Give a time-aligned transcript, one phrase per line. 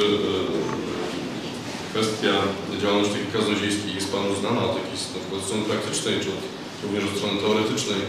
[1.94, 2.34] kwestia
[2.82, 5.00] działalności kaznodziejskiej jest Panu znana od jakiejś
[5.46, 6.42] strony praktycznej, czy od,
[6.84, 8.00] również od strony teoretycznej?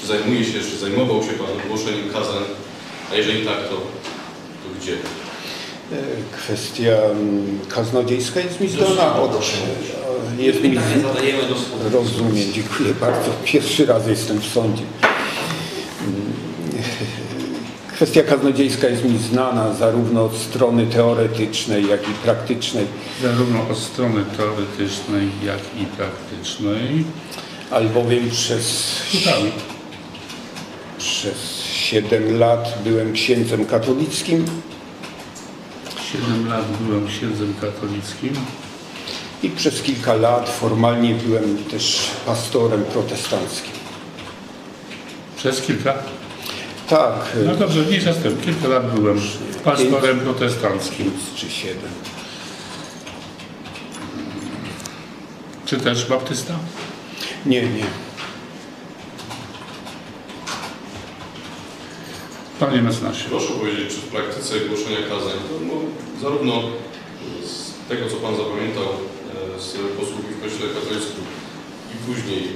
[0.00, 2.42] Czy zajmuje się, czy zajmował się Pan głoszeniem kazań?
[3.12, 3.76] A jeżeli tak, to,
[4.62, 4.92] to gdzie?
[4.92, 5.96] E,
[6.36, 9.30] Kwestia mm, kaznodziejska jest mi znana od...
[10.20, 11.90] e, słuchu.
[11.92, 13.30] Rozumiem, dziękuję bardzo.
[13.44, 14.82] Pierwszy raz jestem w sądzie.
[17.92, 22.86] Kwestia kaznodziejska jest mi znana zarówno od strony teoretycznej, jak i praktycznej,
[23.22, 27.04] Zarówno od strony teoretycznej, jak i praktycznej.
[27.70, 28.96] albowiem przez,
[30.98, 34.44] przez 7 lat byłem księdzem katolickim
[36.12, 38.34] Siedem lat byłem księdzem katolickim.
[39.42, 43.72] I przez kilka lat formalnie byłem też pastorem protestanckim.
[45.36, 45.94] Przez kilka.
[46.88, 47.12] Tak,
[47.46, 48.36] No dobrze, nie jestem.
[48.40, 49.20] Kilka lat byłem
[49.64, 51.10] pastorem protestanckim.
[51.10, 51.90] pięć czy siedem.
[55.66, 56.54] Czy też baptysta?
[57.46, 57.84] Nie, nie.
[62.60, 63.28] Panie mecenasie.
[63.28, 65.74] Proszę powiedzieć, czy w praktyce głoszenia kazań, to no,
[66.22, 66.62] zarówno
[67.44, 68.84] z tego, co Pan zapamiętał
[69.60, 71.24] z posługi w Kościele katolickim
[71.94, 72.48] i później e,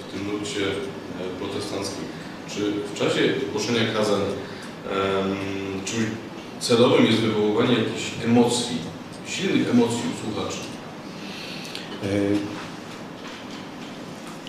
[0.00, 2.04] w tym nurcie e, protestanckim,
[2.48, 3.20] czy w czasie
[3.52, 4.20] głoszenia kazań
[5.84, 6.06] czymś
[6.60, 8.76] celowym jest wywoływanie jakichś emocji,
[9.28, 10.58] silnych emocji u słuchaczy?
[12.04, 12.08] E,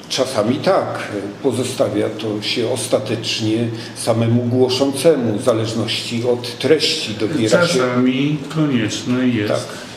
[0.10, 1.12] Czasami tak,
[1.44, 7.80] pozostawia to się ostatecznie samemu głoszącemu, w zależności od treści dobiera się.
[7.80, 9.89] Czasami konieczne jest Tak.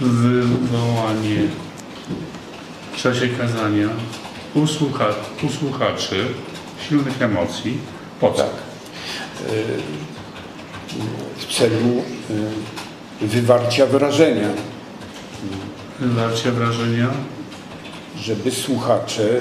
[0.00, 1.40] Wywołanie
[2.92, 3.88] w czasie kazania
[4.54, 5.06] u, słucha,
[5.42, 6.24] u słuchaczy
[6.88, 7.78] silnych emocji.
[8.20, 8.36] Po co?
[8.38, 8.50] Tak.
[9.48, 9.52] E,
[11.38, 12.02] W celu
[13.22, 14.48] e, wywarcia wrażenia,
[16.00, 17.10] Wywarcie wrażenia.
[18.20, 19.40] żeby słuchacze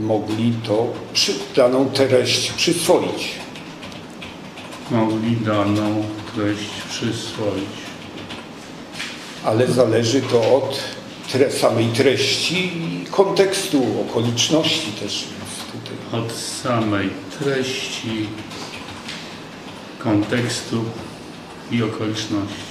[0.00, 3.28] mogli to przy, daną treść przyswoić.
[4.90, 6.04] mogli daną
[6.34, 7.89] treść przyswoić.
[9.44, 10.80] Ale zależy to od
[11.32, 16.20] tre, samej treści i kontekstu, okoliczności też jest tutaj.
[16.20, 18.28] Od samej treści,
[19.98, 20.84] kontekstu
[21.70, 22.70] i okoliczności.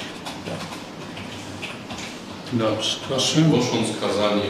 [2.53, 3.41] Dobrze, proszę.
[3.41, 4.49] Głosząc kazanie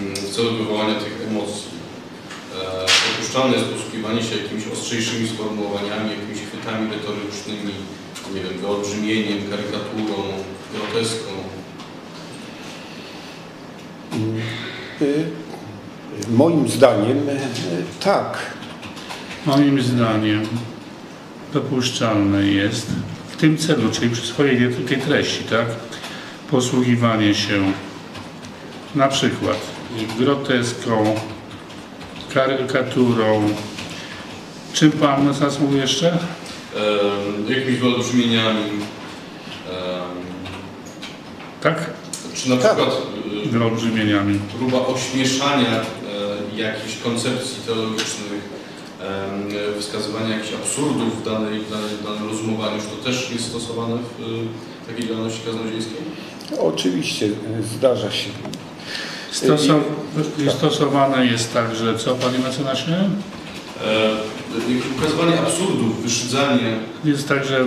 [0.00, 1.70] mm, w celu wywołania tych emocji,
[2.54, 7.74] e, dopuszczalne jest posługiwanie się jakimiś ostrzejszymi sformułowaniami, jakimiś chwytami retorycznymi,
[8.34, 10.22] nie wiem, wyolbrzymieniem, karykaturą,
[10.74, 11.30] groteską.
[15.02, 15.24] Y,
[16.30, 17.38] Moim zdaniem y,
[18.00, 18.38] tak.
[19.46, 20.46] Moim zdaniem
[21.52, 22.86] dopuszczalne jest
[23.28, 25.66] w tym celu, czyli przyswojenie tej treści, tak?
[26.50, 27.72] Posługiwanie się
[28.94, 29.56] na przykład
[30.18, 31.14] groteską,
[32.34, 33.48] karykaturą.
[34.72, 36.18] Czym Pan nas mówił jeszcze?
[37.48, 38.70] E, jakimiś wyolbrzymieniami,
[41.60, 41.90] Tak?
[42.34, 42.76] czy na Tak.
[42.76, 42.96] przykład
[43.50, 44.38] Wyolbrzymieniami.
[44.58, 45.80] próba ośmieszania
[46.56, 48.42] e, jakichś koncepcji teologicznych,
[49.76, 53.44] e, wskazywania jakichś absurdów w, danej, w, danej, w danym rozumowaniu, czy to też jest
[53.44, 55.96] stosowane w e, takiej działalności kaznodziejskiej?
[56.58, 57.32] Oczywiście y,
[57.78, 58.30] zdarza się.
[59.30, 59.80] Stoso
[60.58, 63.10] stosowane jest także co, Panie mecenasie?
[63.84, 64.10] E,
[64.98, 67.66] ukazywanie absurdów, wyszydzanie, Jest także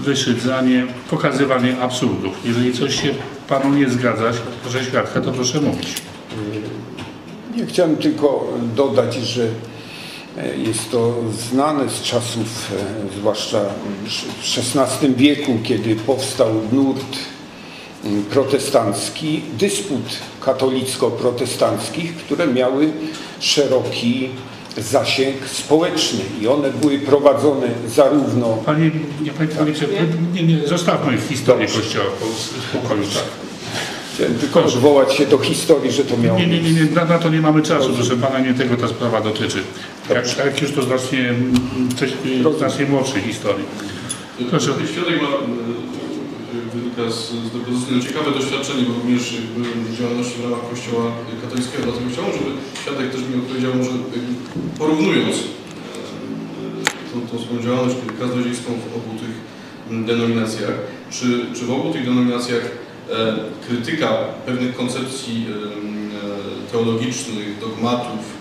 [0.00, 2.32] wyszydzanie, pokazywanie absurdów.
[2.44, 3.14] Jeżeli coś się
[3.48, 5.94] Panu nie zgadza, proszę świadka, to proszę mówić.
[7.68, 9.48] Chciałem tylko dodać, że
[10.38, 11.14] e, jest to
[11.50, 12.72] znane z czasów,
[13.12, 13.60] e, zwłaszcza
[14.42, 17.16] w XVI wieku, kiedy powstał nurt
[18.30, 20.02] protestancki, dysput
[20.40, 22.92] katolicko-protestanckich, które miały
[23.40, 24.28] szeroki
[24.80, 28.90] zasięg społeczny i one były prowadzone zarówno Panie,
[29.22, 29.72] nie, panie, panie,
[30.34, 33.02] nie, nie, zostawmy historię Kościoła w spokoju.
[33.02, 33.22] Tak.
[34.14, 37.18] Chciałem tylko odwołać się do historii, że to miało Nie, nie, nie, nie na, na
[37.18, 39.62] to nie mamy czasu, proszę Pana, nie tego ta sprawa dotyczy.
[40.10, 41.34] Jak, jak już to znacznie,
[41.96, 43.64] coś, y, znacznie młodszej historii.
[44.50, 44.72] Proszę.
[44.72, 44.92] Proszę.
[44.92, 45.40] Świadek ma, e,
[46.74, 47.20] wynika z,
[48.00, 49.22] z ciekawe doświadczenie, bo również
[49.56, 51.04] byłem w działalności w ramach Kościoła
[51.42, 52.50] katolickiego, dlatego chciałbym, żeby
[52.82, 54.32] świadek też mi odpowiedział, może jakby
[54.78, 55.40] porównując e,
[57.12, 59.50] tą, tą swoją działalność kaznodziejską w obu tych
[60.06, 60.74] denominacjach,
[61.10, 62.62] czy, czy w obu tych denominacjach
[63.10, 63.36] e,
[63.66, 64.08] krytyka
[64.46, 68.40] pewnych koncepcji e, teologicznych, dogmatów,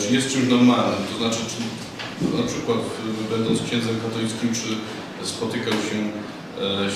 [0.00, 0.98] czy jest czymś normalnym?
[1.12, 1.62] To znaczy, czy
[2.36, 2.78] na przykład
[3.30, 4.68] będąc księdzem katolickim, czy
[5.26, 5.98] spotykał się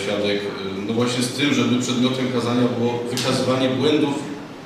[0.03, 0.41] świadek
[0.87, 4.15] no właśnie z tym, żeby przedmiotem kazania było wykazywanie błędów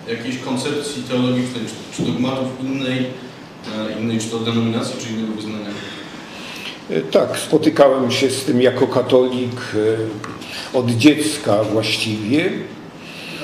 [0.09, 1.63] jakiejś koncepcji teologicznej,
[1.97, 3.07] czy, dogmatów innej,
[4.01, 5.67] innej, czy to denominacji, czy innego wyznania?
[6.91, 9.61] E, Tak, spotykałem się z tym jako katolik
[10.73, 12.51] e, od dziecka właściwie.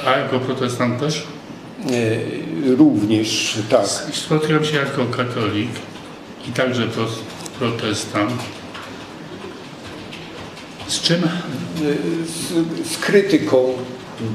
[0.06, 1.26] A jako protestant też?
[1.90, 3.86] E, Również, tak.
[4.12, 5.68] Spotykam się jako katolik
[6.48, 7.06] i także pro,
[7.58, 8.32] protestant.
[10.88, 11.22] Z czym?
[12.26, 13.72] z, z krytyką,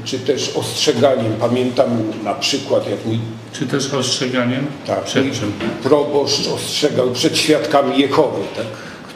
[0.04, 1.32] czy też ostrzeganiem.
[1.40, 1.88] Pamiętam
[2.24, 3.18] na przykład, jak mój,
[3.52, 4.66] Czy też ostrzeganiem?
[4.86, 5.52] tak, Przed czym?
[5.82, 8.66] proboszcz ostrzegał przed świadkami Jehowy, tak?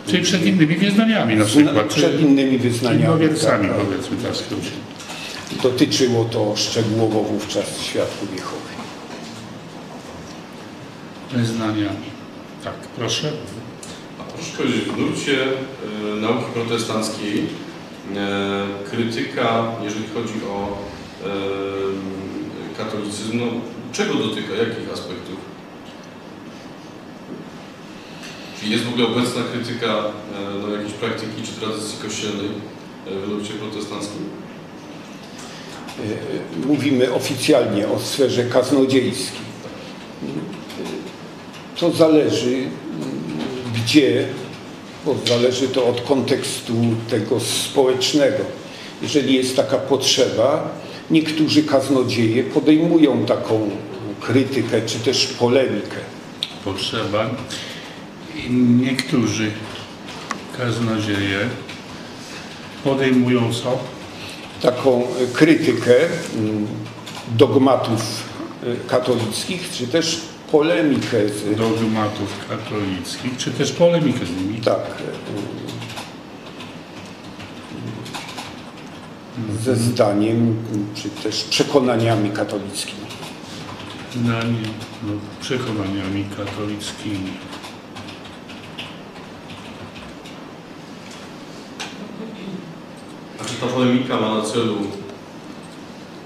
[0.06, 1.86] Czyli przed innymi wyznaniami na przykład.
[1.86, 3.02] przed innymi wyznaniami.
[3.02, 3.86] innowiecami, tak, tak.
[3.86, 4.70] powiedzmy tak w skrócie.
[5.62, 8.64] Dotyczyło to szczegółowo wówczas świadków Jehowy.
[11.32, 12.06] Wyznaniami.
[12.64, 13.32] Tak, proszę.
[14.20, 17.46] A proszę powiedzieć, w nurcie e, nauki protestanckiej
[18.90, 20.78] krytyka, jeżeli chodzi o
[21.26, 23.44] e, katolicyzm, no,
[23.92, 25.36] czego dotyka, jakich aspektów?
[28.60, 30.04] Czy jest w ogóle obecna krytyka e,
[30.62, 34.28] no, jakiejś praktyki czy tradycji kościelnej e, w nurcie protestanckim?
[35.98, 39.44] E, Mówimy oficjalnie o sferze kaznodziejskiej.
[41.80, 42.64] To zależy
[43.74, 44.26] gdzie,
[45.06, 46.74] bo zależy to od kontekstu
[47.10, 48.44] tego społecznego.
[49.02, 50.70] Jeżeli jest taka potrzeba,
[51.10, 53.70] niektórzy kaznodzieje podejmują taką
[54.20, 55.96] krytykę czy też polemikę.
[56.64, 57.30] Potrzeba.
[58.80, 59.50] Niektórzy
[60.58, 61.38] kaznodzieje
[62.84, 63.78] podejmują co?
[64.64, 65.02] taką
[65.32, 65.94] krytykę
[66.36, 66.66] mm,
[67.36, 68.00] dogmatów
[68.62, 70.20] y, katolickich, czy też
[70.52, 74.60] polemikę z, Dogmatów katolickich, czy też polemikę z nimi.
[74.60, 74.80] tak,
[79.64, 80.56] ze zdaniem,
[80.94, 83.06] czy też przekonaniami katolickimi.
[84.16, 84.68] Zdanie
[85.02, 87.32] no, przekonaniami katolickimi.
[93.40, 94.76] A czy ta polemika ma na celu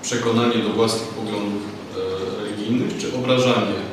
[0.02, 3.88] przekonanie do własnych poglądów e, religijnych, czy obrażanie no,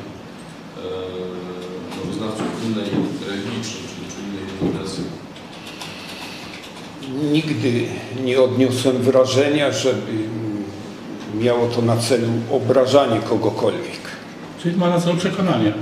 [2.66, 2.90] innej
[3.28, 5.04] religii, czy, czy, innej denominacji?
[7.32, 7.86] Nigdy
[8.24, 10.12] nie odniosłem wrażenia, żeby
[11.40, 14.00] miało to na celu obrażanie kogokolwiek.
[14.62, 15.72] Czyli ma na celu przekonanie.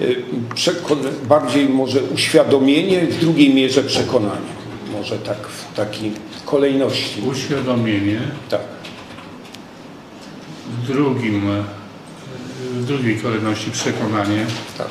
[0.00, 0.22] Y,
[0.54, 4.54] Przekon- bardziej może uświadomienie, w drugiej mierze przekonanie.
[4.92, 6.12] Może tak w takiej
[6.44, 7.20] kolejności.
[7.30, 8.20] Uświadomienie
[8.50, 8.60] Tak.
[10.82, 11.64] w drugim, e,
[12.72, 14.46] w drugiej kolejności przekonanie
[14.78, 14.88] Tak,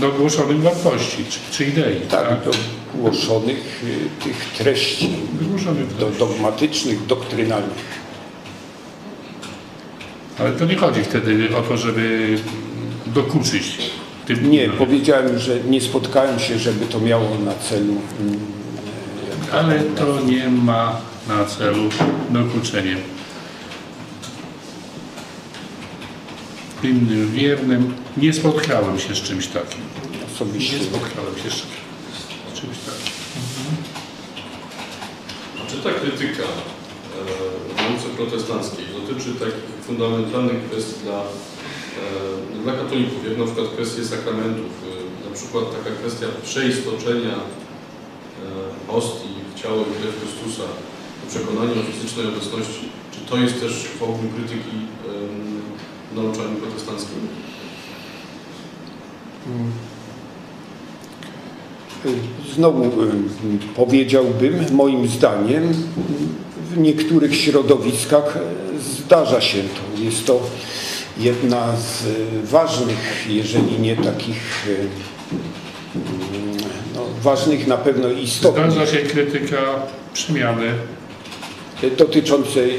[0.00, 2.00] do głoszonych wartości, czy, czy idei.
[2.00, 2.50] tak, do
[2.94, 3.84] głoszonych
[4.20, 5.10] y, tych treści
[5.40, 8.04] Wygłoszonych do, dogmatycznych, doktrynalnych.
[10.38, 12.36] Ale to nie chodzi wtedy o to, żeby
[13.06, 13.78] dokuczyć.
[14.26, 17.94] Tym, Nie, powiedziałem, że nie spotkałem się, żeby to miało na celu.
[18.20, 18.38] mm,
[19.52, 20.96] Ale to nie ma
[21.28, 21.82] na celu
[22.30, 22.96] dokuczenie.
[26.84, 29.80] Innym wiernym nie spotkałem się z czymś takim.
[30.34, 30.78] Osobiście.
[30.78, 31.60] Nie spotkałem się z
[32.60, 33.12] czymś takim.
[35.60, 36.48] A czy ta krytyka e,
[37.68, 44.04] w nauce protestanckiej dotyczy takich fundamentalnych kwestii dla, e, dla katolików, jak na przykład kwestie
[44.04, 47.42] sakramentów, e, na przykład taka kwestia przeistoczenia e,
[48.92, 50.68] hostii w ciało i krew Chrystusa,
[51.28, 54.76] przekonanie o fizycznej obecności, czy to jest też forum krytyki
[56.16, 57.18] nauczaniu protestanckim?
[62.54, 62.90] Znowu
[63.76, 65.72] powiedziałbym, moim zdaniem,
[66.74, 70.02] w niektórych środowiskach y, zdarza się to.
[70.02, 70.40] Jest to
[71.18, 76.56] jedna z y, ważnych, jeżeli nie takich mm,
[76.94, 79.56] no, ważnych na pewno istotnych Zdarza się krytyka
[80.12, 80.72] przemiany
[81.98, 82.78] dotyczącej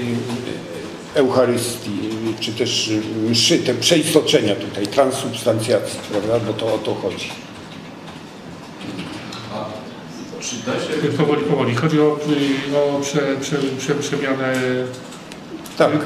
[1.16, 2.00] Eucharystii,
[2.40, 7.30] czy też y, mszy, te przeistoczenia tutaj, transubstancjacji, prawda, bo to o to chodzi.
[9.54, 9.66] A
[10.42, 11.76] czy da się Powoli, powoli.
[11.76, 12.18] Chodzi o,
[12.74, 14.54] y, o prze, prze, prze, przemianę
[15.78, 15.98] Tak, e,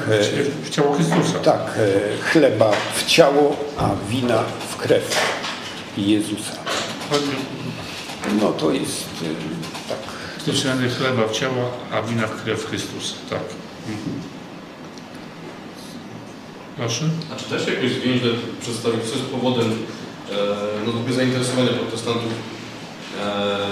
[0.44, 1.38] w- w ciało Chrystusa.
[1.38, 5.16] Tak, e, chleba w ciało, a wina w krew
[5.96, 6.52] Jezusa.
[8.40, 9.04] No to jest
[9.88, 10.54] tak.
[10.54, 13.14] przemianę chleba w ciało, a wina w krew Chrystusa.
[13.30, 13.40] Tak.
[16.80, 17.04] Proszę.
[17.32, 18.30] A czy da się jakoś zwięźle
[18.62, 19.76] przedstawić, co jest powodem e,
[20.86, 23.24] no, zainteresowania protestantów e,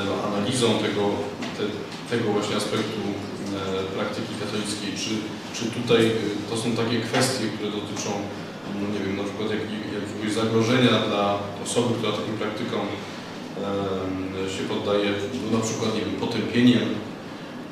[0.09, 1.03] no, analizą tego,
[1.57, 1.65] te,
[2.13, 3.13] tego właśnie aspektu e,
[3.97, 4.91] praktyki katolickiej?
[5.03, 5.13] Czy,
[5.57, 6.03] czy tutaj
[6.51, 8.11] to są takie kwestie, które dotyczą,
[8.81, 9.63] no nie wiem, na przykład jak,
[9.99, 11.25] jakiegoś zagrożenia dla
[11.67, 12.87] osoby, która takim praktykom
[14.55, 15.09] się poddaje,
[15.43, 16.87] no, na przykład, nie wiem, potępieniem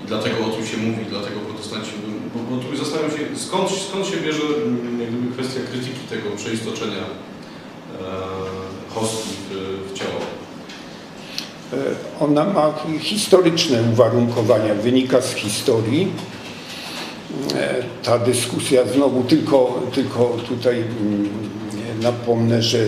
[0.09, 1.91] dlatego o tym się mówi, dlatego protestanci
[2.35, 6.97] bo, bo tu zastanawiam się, skąd, skąd się bierze mm, jak kwestia krytyki tego przeistoczenia
[6.97, 7.05] e,
[8.95, 9.55] hostii w,
[9.91, 10.21] w ciało.
[11.73, 11.77] E,
[12.25, 16.09] Ona ma historyczne uwarunkowania, wynika z historii.
[17.55, 21.29] E, Ta dyskusja znowu tylko, tylko tutaj mm,
[22.03, 22.79] napomnę, że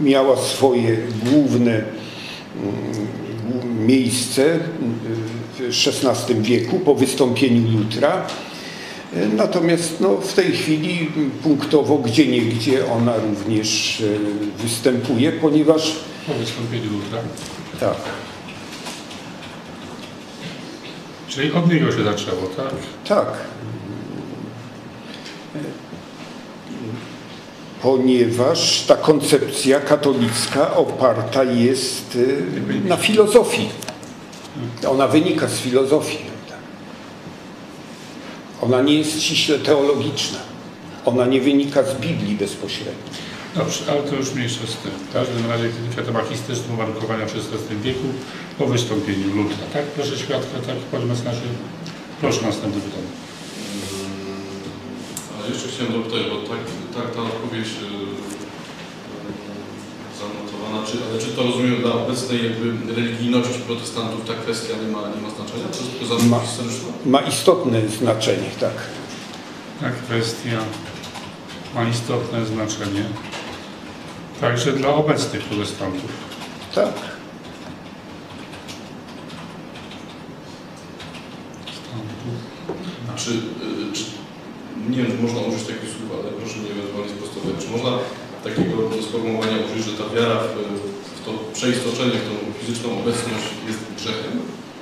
[0.00, 1.84] miała swoje główne mm,
[3.86, 4.58] miejsce
[5.68, 8.26] w XVI wieku po wystąpieniu Lutra.
[9.16, 11.10] E, Natomiast no, w tej chwili
[11.42, 14.00] punktowo gdzie niegdzie ona również
[14.58, 17.18] e, występuje, ponieważ Po wystąpieniu Lutra.
[17.80, 17.96] tak,
[21.28, 22.70] Czyli od niego się zaczęło, tak?
[23.08, 23.26] Tak.
[27.82, 32.44] Ponieważ ta koncepcja katolicka oparta jest y,
[32.88, 33.68] na filozofii.
[34.88, 36.30] Ona wynika z filozofii.
[38.60, 40.38] Ona nie jest ściśle teologiczna.
[41.04, 43.10] Ona nie wynika z Biblii bezpośrednio.
[43.56, 44.92] Dobrze, ale to już mniejsza z tym.
[45.10, 48.08] W każdym razie krytyka tematystyczna uwarunkowania w XVI wieku
[48.58, 49.64] po wystąpieniu Lutra.
[49.72, 49.84] Tak?
[49.84, 51.40] Proszę świadka, tak, panie mecenasie.
[52.20, 53.10] Proszę następne pytanie.
[55.38, 56.62] Ale jeszcze chciałem dopytać, bo tak,
[56.94, 58.09] tak ta odpowiedź zanotowana,
[60.90, 65.22] czy, ale czy to rozumiem dla obecnej jakby religijności protestantów ta kwestia nie ma, nie
[65.22, 65.64] ma znaczenia?
[66.08, 66.40] To jest Ma.
[67.20, 68.74] Ma istotne znaczenie, tak.
[69.80, 70.58] Ta kwestia
[71.74, 73.04] ma istotne znaczenie
[74.40, 76.10] także dla obecnych protestantów.
[76.74, 76.94] Tak.
[83.14, 84.04] A czy, y, czy,
[84.90, 87.64] nie wiem, czy można użyć takich słów, ale proszę mnie ewentualnie sprostować.
[87.64, 87.90] Czy można
[88.44, 90.48] takiego sformułowania użyć, że ta wiara w,
[91.20, 94.32] w to przeistoczenie, w tą fizyczną obecność jest grzechem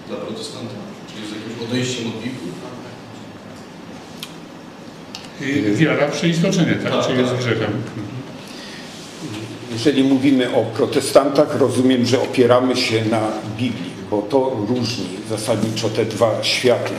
[0.08, 0.74] dla protestanta?
[1.08, 2.52] Czyli jest jakimś odejściem od Biblii?
[5.40, 6.92] I wiara w przeistoczenie, tak?
[6.92, 7.38] Tak, Czy jest tak.
[7.40, 7.72] grzechem?
[9.72, 13.20] Jeżeli mówimy o protestantach, rozumiem, że opieramy się na
[13.58, 16.92] Biblii, bo to różni zasadniczo te dwa światy.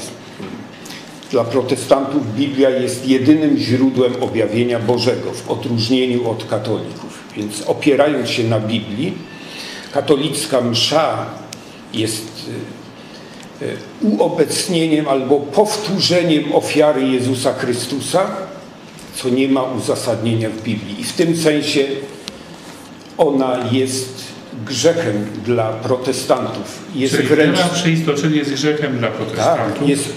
[1.32, 7.20] Dla protestantów Biblia jest jedynym źródłem objawienia Bożego w odróżnieniu od katolików.
[7.38, 9.14] Więc opierając się na Biblii,
[9.94, 11.26] katolicka msza
[11.94, 12.50] jest
[13.62, 18.28] y, y, uobecnieniem albo powtórzeniem ofiary Jezusa Chrystusa,
[19.16, 21.02] co nie ma uzasadnienia w Biblii.
[21.02, 21.86] I w tym sensie
[23.18, 24.24] ona jest
[24.66, 26.80] grzechem dla protestantów.
[26.96, 29.90] Jest Czyli wręcz wiara przeistoczenie jest grzechem dla tak, protestantów.
[29.90, 30.10] jest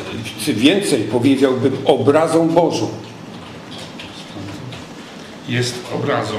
[0.45, 2.89] czy więcej powiedziałbym obrazą Bożą.
[5.49, 6.35] jest obrazą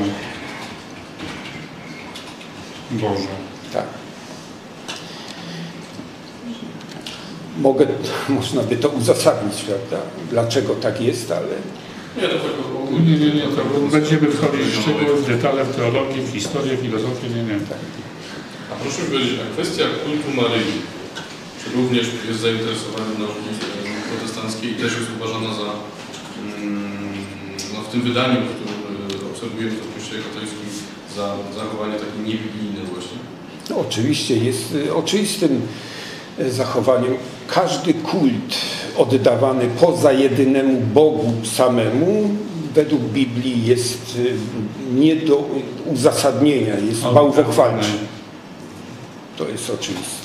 [2.91, 3.27] Bożą.
[3.73, 3.85] Tak.
[7.57, 7.87] Mogę,
[8.29, 9.97] można by to uzasadnić, prawda?
[10.29, 11.47] Dlaczego tak jest, ale
[12.17, 12.51] Nie, to tak
[12.91, 17.29] Nie, nie, nie, to będziemy wchodzić w szczegóły, w detale, w teologię, w historię, filozofię,
[17.29, 17.59] nie, nie.
[18.71, 20.81] A proszę mi powiedzieć, a kwestia kultu Maryi,
[21.75, 25.69] również jest zainteresowaniem nauki e, protestanckiej i też jest uważana za,
[26.63, 27.13] mm,
[27.73, 28.79] no w tym wydaniu, w którym
[29.23, 30.69] e, obserwujemy to w Kościele katolickim,
[31.15, 31.25] za
[31.59, 33.17] zachowanie takie niebiblijne właśnie?
[33.69, 35.61] no, oczywiście jest y, oczywistym
[36.39, 37.13] y, zachowaniem.
[37.47, 38.55] Każdy kult
[38.97, 42.29] oddawany poza jedynemu Bogu samemu
[42.75, 44.17] według Biblii jest
[44.95, 45.49] nie do
[45.85, 47.89] uzasadnienia, jest bałwochwalczy.
[49.37, 50.22] To jest oczywiste.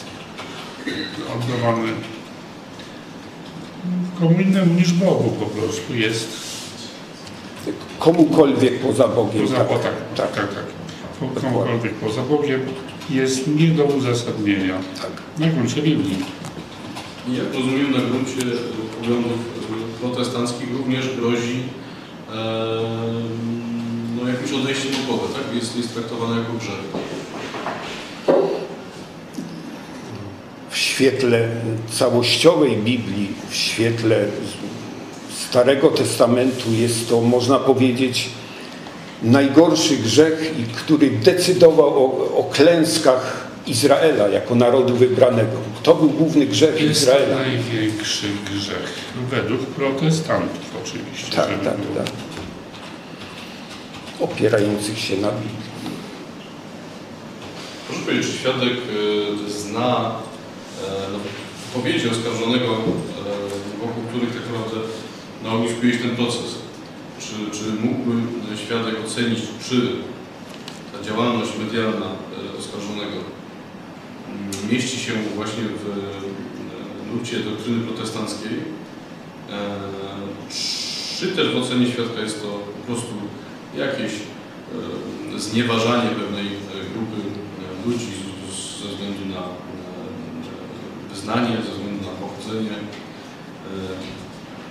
[1.34, 1.92] Oddawany
[4.20, 6.48] komu innemu niż Bogu po prostu jest
[7.98, 9.42] Komukolwiek poza Bogiem.
[9.42, 10.64] poza, o, tak, tak, tak, tak.
[11.42, 12.60] Komukolwiek poza Bogiem
[13.10, 15.10] jest nie do uzasadnienia tak.
[15.38, 16.16] na gruncie Biblii.
[17.28, 18.56] Jak rozumiem, na gruncie
[18.96, 21.62] poglądów e, protestanckich również grozi
[22.28, 22.34] e,
[24.16, 25.56] no, jakimś odejściem od Boga, tak?
[25.56, 26.80] Jest, jest traktowane jako grzech.
[30.98, 31.48] Świetle
[31.90, 34.24] całościowej Biblii, w świetle
[35.48, 38.28] Starego Testamentu jest to, można powiedzieć,
[39.22, 45.56] najgorszy grzech, i który decydował o, o klęskach Izraela jako narodu wybranego.
[45.82, 47.36] To był główny grzech Jest Izraela.
[47.36, 48.94] to największy grzech.
[49.30, 51.36] Według protestantów oczywiście.
[51.36, 52.04] Tak, tak, było.
[52.04, 52.12] tak.
[54.20, 55.68] Opierających się na Biblii.
[57.88, 58.72] Proszę powiedzieć, czy świadek
[59.46, 60.27] e, zna no,
[61.64, 62.78] wypowiedzi oskarżonego, e,
[63.80, 64.76] wokół których tak naprawdę
[65.44, 66.58] no, już byłeś ten proces?
[67.20, 68.12] Czy, czy mógłby
[68.56, 69.92] świadek ocenić, czy
[70.92, 78.52] ta działalność medialna e, oskarżonego mm, mieści się właśnie w e, nurcie doktryny protestanckiej,
[79.50, 79.78] e,
[81.18, 83.14] czy też w ocenie świadka jest to po prostu
[83.76, 86.50] jakieś e, znieważanie pewnej e,
[86.94, 88.06] grupy e, ludzi
[88.82, 89.42] ze względu na
[91.28, 92.70] e, wyznanie, ze względu na pochodzenie.
[92.70, 92.74] E,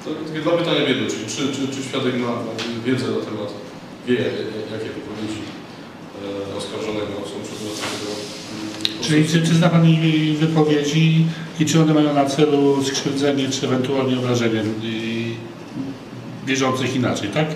[0.03, 2.31] To takie dwa pytania w jedno, czyli czy, czy, czy świadek ma
[2.85, 3.49] wiedzę na temat,
[4.07, 4.15] wie
[4.73, 5.41] jakie, wypowiedzi
[6.53, 7.87] e, oskarżonego są przedmiotem
[9.01, 9.83] Czyli czy, czy zna Pan
[10.39, 11.25] wypowiedzi
[11.59, 14.63] i czy one mają na celu skrzywdzenie, czy ewentualnie obrażenie
[16.45, 17.47] wierzących inaczej, tak?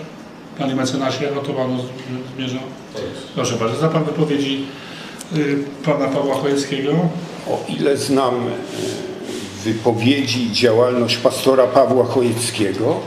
[0.58, 2.60] Panie mecenasie, o to Panu z- zmierzał?
[2.93, 3.27] Tak jest.
[3.36, 4.65] Proszę bardzo, zna Pan wypowiedzi
[5.36, 7.10] y, Pana Pawła Chojeckiego?
[7.48, 8.52] O ile znam e,
[9.64, 13.00] wypowiedzi i działalność pastora Pawła Chojeckiego,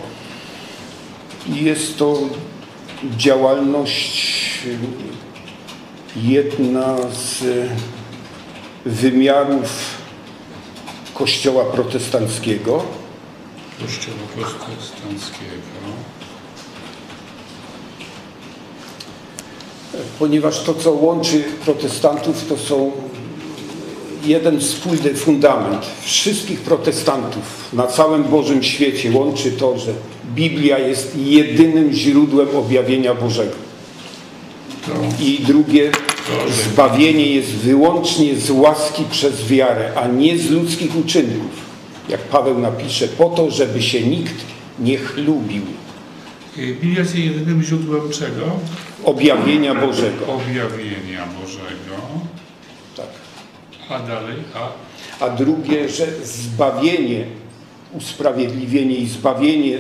[1.49, 2.19] jest to
[3.17, 7.47] działalność e, jedna z e,
[8.87, 9.71] wymiarów
[11.15, 12.83] Kościoła protestanckiego.
[13.81, 15.75] Kościoła protestanckiego.
[20.19, 22.93] ponieważ to, co łączy protestantów, to są
[24.27, 29.11] jeden wspólny fundament wszystkich protestantów na całym Bożym świecie.
[29.13, 29.93] Łączy to, że
[30.35, 33.65] Biblia jest jedynym źródłem objawienia Bożego.
[35.21, 35.91] I drugie,
[36.65, 41.51] zbawienie jest wyłącznie z łaski przez wiarę, a nie z ludzkich uczynków.
[42.09, 44.35] Jak Paweł napisze, po to, żeby się nikt
[44.81, 45.63] nie chlubił.
[46.59, 48.43] y, Biblia jest jedynym źródłem czego?
[49.05, 50.27] Objawienia Bożego.
[50.27, 52.34] Objawienia Bożego.
[53.89, 54.69] A dalej, a
[55.21, 57.27] a drugie, że zbawienie,
[57.93, 59.79] usprawiedliwienie i zbawienie,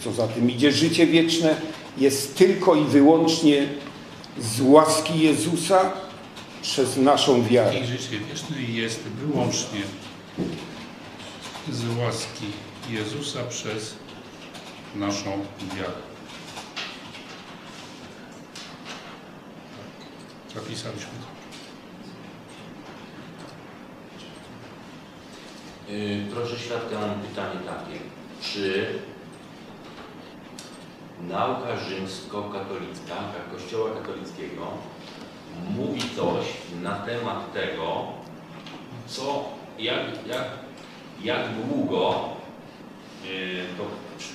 [0.00, 1.56] co za tym idzie życie wieczne,
[1.98, 3.68] jest tylko i wyłącznie
[4.38, 5.92] z łaski Jezusa
[6.62, 7.78] przez naszą wiarę.
[7.78, 9.80] i życie wieczne jest wyłącznie
[11.72, 12.46] z łaski
[12.90, 13.94] Jezusa przez
[14.96, 15.30] naszą
[15.76, 16.02] wiarę.
[20.54, 21.33] Tak, zapisaliśmy to.
[26.34, 27.98] Proszę świadka, mam pytanie takie.
[28.42, 28.86] Czy
[31.28, 33.14] nauka rzymskokatolicka,
[33.52, 34.66] Kościoła katolickiego,
[35.70, 36.44] mówi coś
[36.82, 38.02] na temat tego,
[39.06, 39.44] co,
[39.78, 40.44] jak, jak,
[41.22, 42.28] jak długo
[43.24, 43.84] yy, to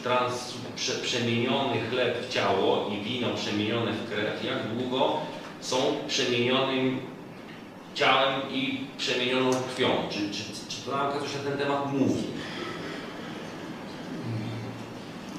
[0.03, 5.17] trans, prze, przemieniony chleb w ciało i wino przemienione w krew, jak długo
[5.61, 6.99] są przemienionym
[7.95, 9.89] ciałem i przemienioną krwią.
[10.09, 12.23] Czy, czy, czy to nauka coś na ten temat mówi?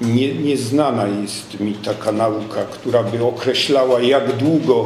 [0.01, 4.85] Nie, nieznana jest mi taka nauka, która by określała, jak długo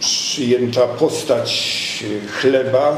[0.00, 1.78] przyjęta postać
[2.28, 2.96] chleba,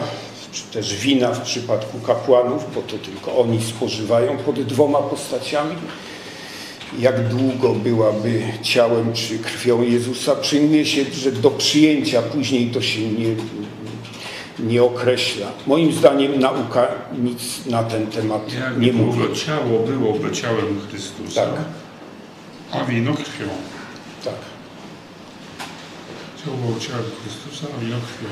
[0.53, 5.77] czy też wina w przypadku kapłanów, bo to tylko oni spożywają pod dwoma postaciami,
[6.99, 10.37] jak długo byłaby ciałem czy krwią Jezusa.
[10.37, 13.29] Przyjmuje się, że do przyjęcia później to się nie,
[14.59, 15.47] nie określa.
[15.67, 19.19] Moim zdaniem nauka nic na ten temat Jak nie mówi.
[19.19, 21.55] długo ciało byłoby ciałem Chrystusa, Tak.
[22.73, 23.49] a wino krwią.
[24.25, 24.35] Tak.
[26.45, 28.29] Ciało było ciałem Chrystusa, a wino krwią.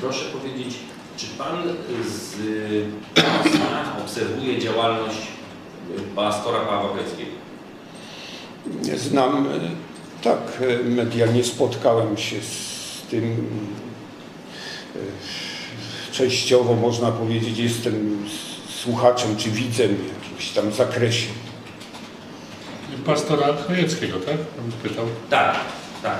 [0.00, 0.74] Proszę powiedzieć,
[1.16, 1.62] czy Pan
[2.08, 2.36] z
[3.14, 5.18] pasma obserwuje działalność
[6.16, 7.30] pastora Pawła Chojeckiego?
[8.96, 9.48] Znam,
[10.22, 13.46] tak, medialnie spotkałem się z tym.
[16.12, 18.26] Częściowo można powiedzieć, jestem
[18.82, 21.26] słuchaczem czy widzem w jakimś tam zakresie.
[23.06, 24.36] Pastora Chojeckiego, tak?
[24.36, 25.06] Pan pytał.
[25.30, 25.56] Tak,
[26.02, 26.18] tak.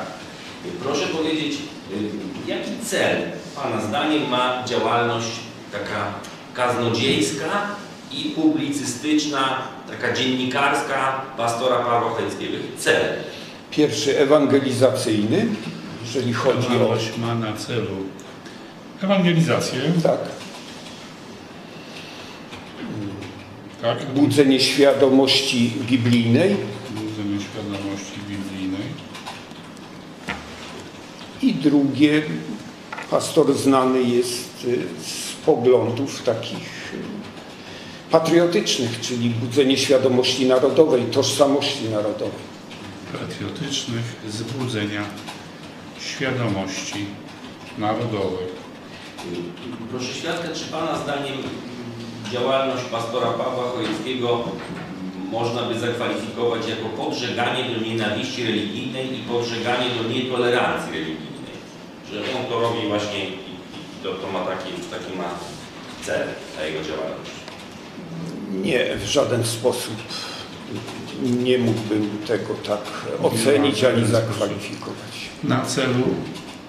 [0.82, 1.52] Proszę powiedzieć,
[1.92, 3.22] y, jaki cel
[3.56, 5.28] Pana zdaniem ma działalność
[5.72, 6.12] taka
[6.54, 7.66] kaznodziejska
[8.12, 9.58] i publicystyczna,
[9.90, 11.84] taka dziennikarska pastora?
[12.40, 13.02] Jaki cel?
[13.70, 15.46] Pierwszy ewangelizacyjny,
[16.04, 16.96] jeżeli chodzi o.
[17.20, 17.96] Ma na celu
[19.02, 20.18] ewangelizację, Tak,
[23.82, 24.06] tak?
[24.06, 26.56] budzenie świadomości biblijnej,
[26.90, 28.86] Budzenie świadomości biblijnej.
[31.42, 32.22] I drugie,
[33.10, 36.98] pastor znany jest y, z poglądów takich y,
[38.10, 42.46] patriotycznych, czyli budzenie świadomości narodowej, tożsamości narodowej.
[43.12, 45.04] patriotycznych zbudzenia
[46.00, 47.06] świadomości
[47.78, 48.46] narodowej.
[49.90, 51.36] Proszę świadka, czy Pana zdaniem
[52.32, 54.44] działalność pastora Pawła Chojeckiego
[55.30, 61.36] można by zakwalifikować jako podżeganie do nienawiści religijnej i podżeganie do nietolerancji religijnej?
[62.12, 65.30] Że on to robi właśnie i, i to, to ma taki, taki ma
[66.02, 67.30] cel ta jego działalność.
[68.52, 69.94] Nie, w żaden sposób
[71.22, 72.80] nie mógłbym tego tak
[73.22, 75.14] ocenić ani zakwalifikować.
[75.44, 76.04] Na celu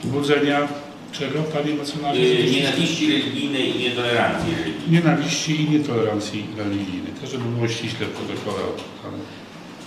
[0.04, 0.67] budzenia
[1.12, 2.21] czego, panie mecenasie?
[2.21, 4.91] Yy, nienawiści religijnej i nietolerancji religijnej.
[4.91, 7.13] Nienawiści i nietolerancji religijnej.
[7.21, 8.63] To, żeby było ściśle w protokole.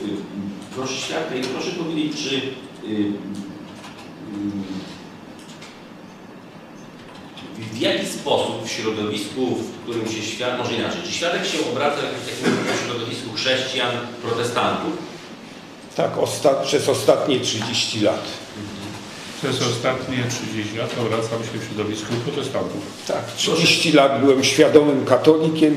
[0.02, 0.06] Y,
[0.74, 2.40] Proszę świadka i proszę powiedzieć, czy y,
[2.90, 3.12] y,
[7.72, 11.96] w jaki sposób w środowisku, w którym się świat, może inaczej, czy świadek się obraca
[11.96, 13.90] w jakimś takim środowisku chrześcijan,
[14.22, 14.92] protestantów?
[15.96, 18.24] Tak, osta przez ostatnie 30 lat.
[19.42, 20.16] Przez ostatnie
[20.52, 22.82] 30 lat obracam się w środowisku protestantów.
[23.06, 25.76] Tak, 30 lat byłem świadomym katolikiem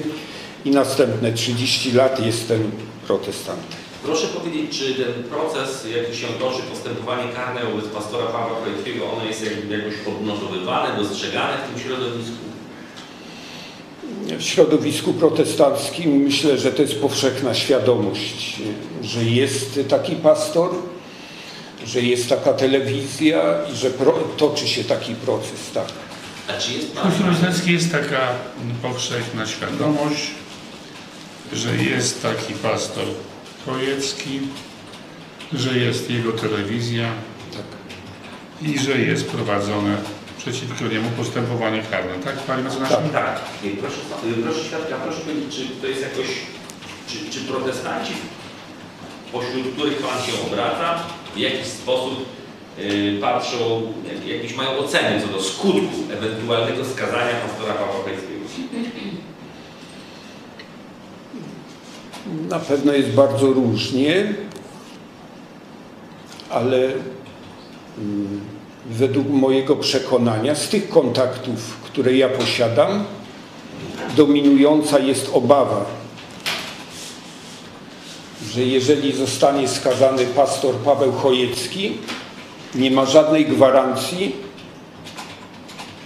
[0.65, 2.71] i następne 30 lat jestem
[3.07, 3.82] protestantem.
[4.03, 9.25] Proszę powiedzieć, czy ten proces, jaki się toczy, postępowanie karne wobec pastora Pawła Krajewskiego, ono
[9.25, 12.35] jest jakby jakoś odnotowywane, dostrzegane w tym środowisku?
[14.39, 18.61] W środowisku protestanckim myślę, że to jest powszechna świadomość,
[19.03, 20.69] że jest taki pastor,
[21.85, 23.41] że jest taka telewizja
[23.73, 23.91] i że
[24.37, 25.71] toczy się taki proces.
[25.73, 25.87] Tak.
[26.47, 27.11] A czy jest W Pan...
[27.17, 28.27] Śródlesskiej jest taka
[28.81, 30.31] powszechna świadomość,
[31.53, 33.05] że jest taki pastor
[33.65, 34.39] Chojecki,
[35.53, 37.09] że jest jego telewizja
[37.53, 37.65] tak.
[38.69, 39.97] i że jest prowadzone
[40.37, 42.13] przeciwko niemu postępowanie karne.
[42.23, 42.95] Tak, panie mecenasie?
[42.95, 43.11] Tak.
[43.11, 43.39] Tak,
[43.79, 43.97] proszę,
[44.43, 46.27] proszę świadka, proszę powiedzieć, czy to jest jakoś,
[47.07, 48.13] czy, czy protestanci,
[49.31, 51.03] pośród których Pan się obraca,
[51.35, 52.25] w jakiś sposób
[52.79, 58.43] y, patrzą, jak, jakieś mają oceny co do skutku ewentualnego skazania pastora Pawła Krajewskiego?
[62.49, 64.33] Na pewno jest bardzo różnie,
[66.49, 66.77] ale
[67.97, 68.41] mm,
[68.89, 73.03] według mojego przekonania, z tych kontaktów, które ja posiadam,
[74.17, 75.85] dominująca jest obawa,
[78.51, 81.97] że jeżeli zostanie skazany pastor Paweł Chojecki,
[82.75, 84.35] nie ma żadnej gwarancji,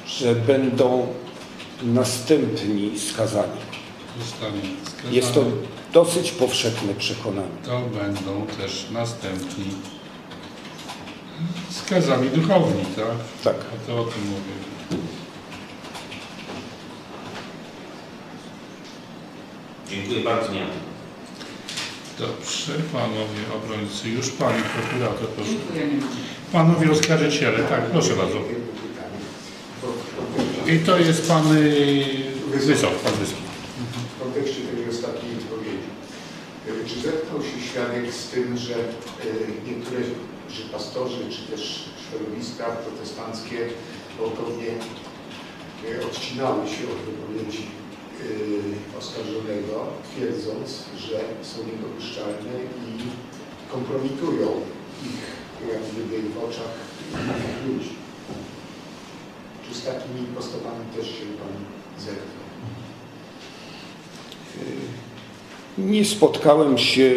[0.08, 1.08] że będą
[1.84, 3.62] następni skazani.
[4.19, 5.15] Zostanie skazany.
[5.15, 5.43] Jest to
[5.98, 7.58] dosyć powszechne przekonanie.
[7.66, 9.66] To będą też następni
[11.70, 13.06] skazani duchowni, tak?
[13.44, 13.56] Tak.
[13.74, 14.54] A to o tym mówię.
[19.90, 20.52] Dziękuję bardzo.
[20.54, 20.66] Nie.
[22.20, 25.52] Dobrze, panowie obrońcy, już pani prokurator, proszę.
[26.52, 28.38] Panowie oskarżyciele, tak, proszę bardzo.
[30.68, 32.06] I to jest pan y,
[32.66, 33.38] Wysok, pan Wysok.
[34.18, 35.88] w kontekście tej ostatniej wypowiedzi.
[36.68, 38.82] Y, Czy zetknął się świadek z tym, że y,
[39.67, 40.00] niektóre
[40.50, 43.58] że pastorzy czy też środowiska protestanckie
[44.15, 44.72] gwałtownie
[45.86, 49.76] y, odcinały się od wypowiedzi y, oskarżonego,
[50.08, 51.17] twierdząc, że
[51.50, 52.89] są niedopuszczalne i
[53.72, 54.48] kompromitują
[55.12, 55.24] ich
[55.72, 56.74] jak gdyby w oczach
[57.12, 57.96] innych ludzi.
[59.63, 61.56] Czy z takimi postawami też się Pan
[62.06, 62.47] zetknął?
[65.78, 67.12] Nie spotkałem się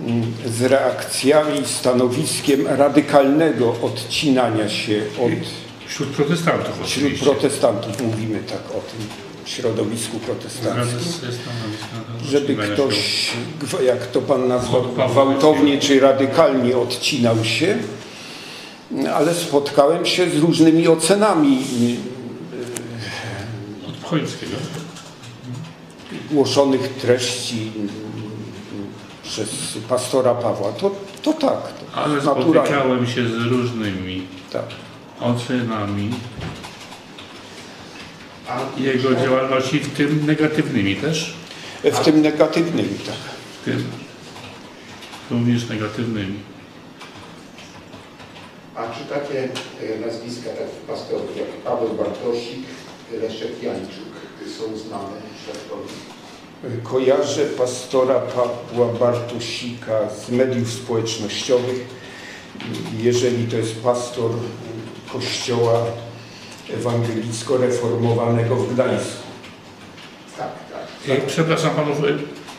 [0.00, 5.30] mm, z reakcjami stanowiskiem radykalnego odcinania się od
[5.86, 7.26] Wśród protestantów wśród oczywiście.
[7.26, 9.06] protestantów, mówimy tak o tym
[9.44, 11.30] środowisku protestanckim,
[12.24, 13.26] żeby ktoś,
[13.86, 17.78] jak to pan nazwał, gwałtownie czy radykalnie odcinał się,
[19.14, 21.58] ale spotkałem się z różnymi ocenami
[23.88, 24.56] Od Chojeckiego.
[26.30, 27.72] Głoszonych treści
[29.22, 30.72] przez pastora Pawła.
[30.72, 30.90] To,
[31.22, 32.42] to tak, to Ale naturalnie.
[32.52, 34.64] spotykałem się z różnymi Tak.
[35.20, 36.10] ocenami
[38.48, 41.34] A jego działalności, w tym negatywnymi też.
[41.84, 43.16] W tym negatywnym, tak.
[43.60, 43.84] W tym
[45.30, 46.38] również negatywnymi.
[48.76, 52.58] A czy takie e, nazwiska takich pastorów jak Paweł Bartosik,
[53.22, 54.12] Leszek Jańczuk
[54.58, 55.92] są znane świadkowi?
[56.82, 61.86] Kojarzę pastora Pawła Bartosika z mediów społecznościowych.
[62.98, 64.30] Jeżeli to jest pastor
[65.12, 65.84] Kościoła
[66.68, 69.22] Ewangelicko-Reformowanego w Gdańsku.
[70.36, 70.48] Tak,
[71.06, 71.16] tak.
[71.18, 72.02] E, Przepraszam panów, e,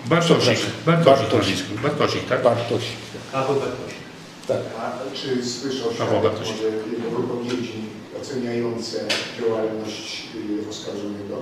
[0.10, 0.60] Bartosik.
[0.86, 1.66] Bartosik, Bartosik.
[1.84, 2.44] Bartosik, tak?
[2.44, 2.98] Bartosik.
[3.32, 4.02] Paweł Bartosik.
[4.48, 4.58] Tak.
[4.80, 6.56] A czy słyszał Bartosik.
[6.56, 7.74] może jego wypowiedzi
[8.22, 9.06] oceniające
[9.40, 10.24] działalność
[10.66, 11.36] y, oskarżonego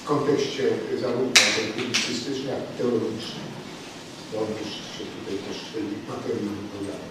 [0.00, 0.62] w kontekście
[1.00, 3.48] zarówno tej publicystycznej, jak i teologicznej?
[4.32, 7.10] Bo on też się tutaj też tej materii wypowiada.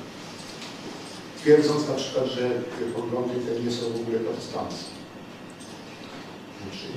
[1.42, 2.50] Twierdząc na przykład, że
[2.96, 4.92] poglądy te nie są w ogóle protestanckie.
[6.62, 6.88] Znaczy,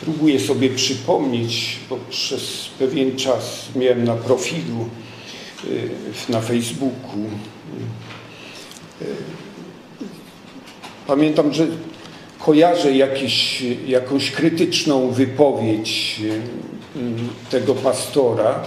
[0.00, 4.88] Próbuję sobie przypomnieć, bo przez pewien czas miałem na profilu
[5.64, 5.90] y,
[6.28, 7.18] na Facebooku.
[9.02, 9.16] y, y,
[11.06, 11.66] Pamiętam, że
[12.46, 16.40] kojarzę jakieś, jakąś krytyczną wypowiedź y,
[17.50, 18.62] tego pastora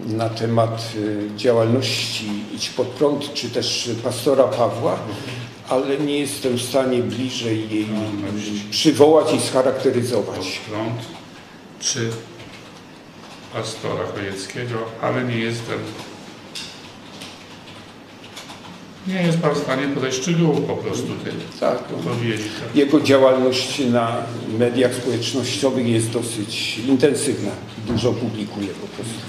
[0.00, 4.98] na temat y, działalności Idź Pod Prąd, czy też pastora Pawła,
[5.68, 7.86] ale nie jestem w stanie bliżej jej
[8.70, 10.60] przywołać i scharakteryzować.
[10.70, 11.00] Prąd
[11.80, 12.10] czy
[13.52, 15.78] pastora Chojeckiego, ale nie jestem.
[19.08, 22.44] Nie jest pan w stanie podać szczegółów po prostu tej Tak, odpowiedzi.
[22.60, 22.76] Tak?
[22.76, 24.22] jego działalność na
[24.58, 27.50] mediach społecznościowych jest dosyć intensywna.
[27.86, 29.20] Dużo publikuje po prostu.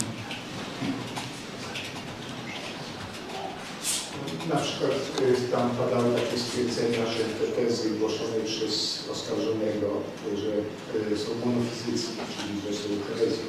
[4.53, 8.73] Na przykład y, tam padały takie stwierdzenia, że te tezy głoszone przez
[9.11, 9.87] oskarżonego,
[10.41, 10.51] że
[11.13, 13.47] y, są monofizyckie, czyli że są herezją,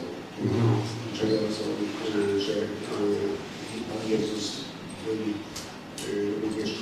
[2.37, 2.57] y, że y,
[3.88, 4.51] Pan Jezus
[5.07, 5.16] był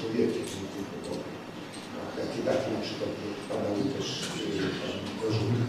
[0.00, 1.22] człowiekiem, nie tylko
[2.16, 3.11] Takie, takie na przykład
[3.48, 4.20] padały też
[5.22, 5.62] zarzuty.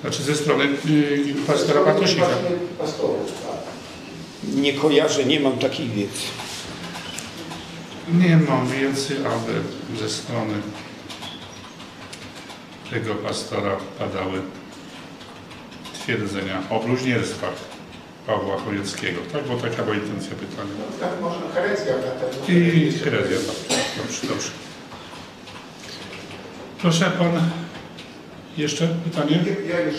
[0.00, 2.26] Znaczy ze strony y, pastora Bartosika.
[2.78, 3.60] Pastorów, tak.
[4.54, 6.26] Nie kojarzę, nie mam takiej wiedzy.
[8.12, 9.52] Nie mam wiedzy, aby
[9.98, 10.54] ze strony
[12.90, 14.42] tego pastora padały
[15.94, 17.69] twierdzenia o bluźnierstwach
[18.26, 19.20] Pawła Chojeckiego.
[19.32, 20.70] Tak, bo taka była intencja pytania.
[21.00, 22.54] Tak można herezja na.
[22.54, 23.36] I herezja,
[23.68, 23.78] tak.
[23.96, 24.50] Dobrze, dobrze.
[26.80, 27.40] Proszę pan,
[28.56, 29.44] jeszcze pytanie?
[29.70, 29.94] Ja już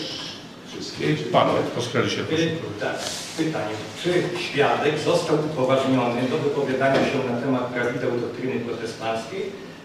[0.68, 1.14] wszystkie.
[1.32, 2.42] Pan, poskarży się proszę.
[2.42, 2.96] Y, Tak,
[3.36, 3.74] pytanie.
[4.02, 9.42] Czy świadek został upoważniony do wypowiadania się na temat prawideł doktryny protestanckiej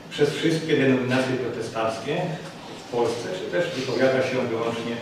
[0.10, 2.22] przez wszystkie denominacje protestanckie
[2.88, 4.96] w Polsce, czy też wypowiada się wyłącznie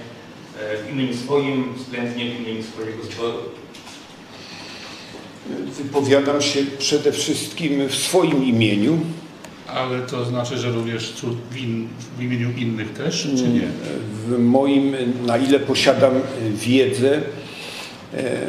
[0.86, 3.38] w imieniu swoim, względnie w imieniu swojego zboru?
[5.84, 9.00] Wypowiadam się przede wszystkim w swoim imieniu.
[9.68, 11.88] Ale to znaczy, że również cud w, in,
[12.18, 13.68] w imieniu innych też, czy nie?
[14.26, 16.14] W moim, na ile posiadam
[16.54, 17.22] wiedzę,
[18.14, 18.42] e,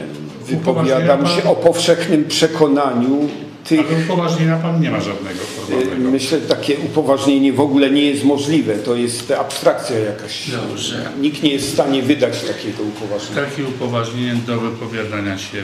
[0.46, 3.28] wypowiadam się o powszechnym przekonaniu
[3.68, 3.80] tych.
[3.80, 6.10] Ale upoważnienia pan nie ma żadnego formalnego.
[6.10, 8.74] Myślę, że takie upoważnienie w ogóle nie jest możliwe.
[8.74, 10.50] To jest abstrakcja jakaś.
[10.50, 11.10] Dobrze.
[11.20, 13.42] Nikt nie jest w stanie wydać takiego upoważnienia.
[13.42, 15.62] Takie upoważnienie do wypowiadania się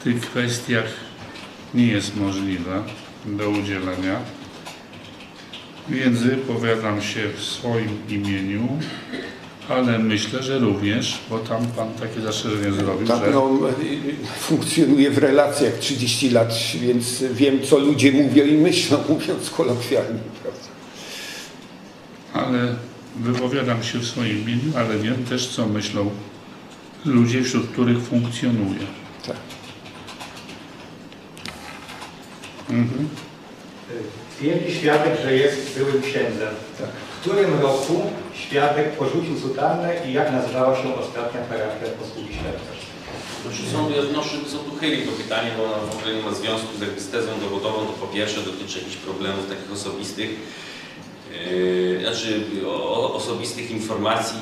[0.00, 0.86] w tych kwestiach
[1.74, 2.82] nie jest możliwe
[3.26, 4.20] do udzielenia.
[5.88, 8.68] Więc wypowiadam się w swoim imieniu,
[9.68, 13.58] ale myślę, że również, bo tam Pan takie zastrzeżenie zrobił, Tak, że no,
[14.38, 20.68] funkcjonuję w relacjach 30 lat, więc wiem, co ludzie mówią i myślą, mówiąc kolokwialnie, prawda?
[22.32, 22.74] ale
[23.16, 26.10] wypowiadam się w swoim imieniu, ale wiem też, co myślą
[27.04, 28.80] ludzie, wśród których funkcjonuję.
[29.26, 29.36] Tak.
[32.70, 33.08] Mhm.
[34.38, 36.54] Twierdzi świadek, że jest byłym księdzem.
[36.78, 37.07] Tak.
[37.18, 42.72] W którym roku świadek porzucił sutannę i jak nazywała się ostatnia parafia posługi świadka?
[43.42, 46.32] Znaczy są, ja wnoszę co tu chyli to pytanie, bo ono w ogóle nie ma
[46.34, 50.30] związku z, jakby z tezą dowodową, to po pierwsze dotyczy jakichś problemów takich osobistych,
[51.50, 54.38] yy, znaczy o, osobistych informacji.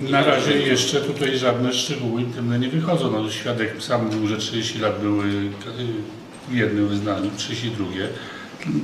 [0.00, 3.10] Na razie jeszcze tutaj żadne szczegóły intymne nie wychodzą.
[3.10, 5.24] No, świadek sam mówił, że 30 lat były
[6.48, 7.86] w jednym wyznaniu, 32.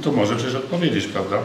[0.03, 1.39] To może przecież odpowiedzieć, prawda?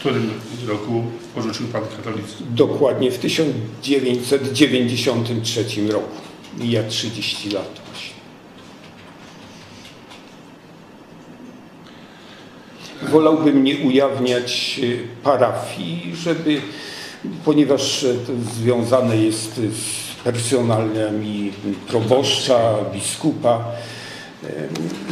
[0.00, 0.30] W którym
[0.68, 2.44] roku porzucił Pan katolicyzm?
[2.50, 6.16] Dokładnie w 1993 roku.
[6.58, 8.14] Mija 30 lat właśnie.
[13.12, 16.60] Wolałbym nie ujawniać y, parafii, żeby,
[17.44, 21.52] ponieważ to związane jest z personaliami
[21.88, 23.64] proboszcza, biskupa.
[24.44, 24.50] Em,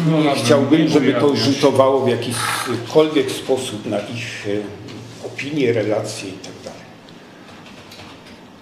[0.07, 4.78] Nie Wolałbym chciałbym, nie żeby to rzutowało w jakikolwiek sposób na ich e,
[5.39, 6.71] opinie, relacje itd.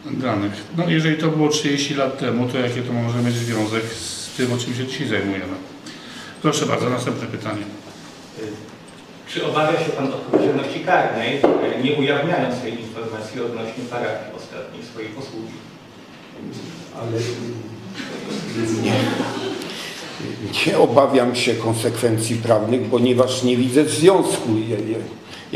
[0.04, 0.52] danych.
[0.76, 4.52] No jeżeli to było 30 lat temu, to jaki to może mieć związek z tym,
[4.52, 5.56] o czym się dzisiaj zajmujemy?
[6.42, 7.62] Proszę bardzo, następne pytanie.
[9.28, 15.08] Czy obawia się Pan odpowiedzialności karnej, e, nie ujawniając tej informacji odnośnie parafii ostatniej swojej
[15.08, 15.52] posługi?
[17.00, 17.18] ale
[18.82, 18.92] nie,
[20.66, 24.52] nie obawiam się konsekwencji prawnych, ponieważ nie widzę związku,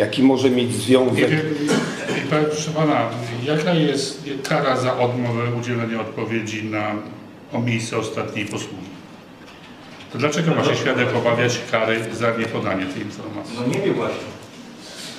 [0.01, 1.31] jaki może mieć związek.
[1.31, 3.11] i, proszę Pana,
[3.45, 6.95] jaka jest kara za odmowę udzielenia odpowiedzi na,
[7.53, 8.91] o miejsce ostatniej posługi?
[10.13, 13.57] To dlaczego ma się świadek obawiać kary za niepodanie tej informacji?
[13.61, 14.31] No nie wiem właśnie.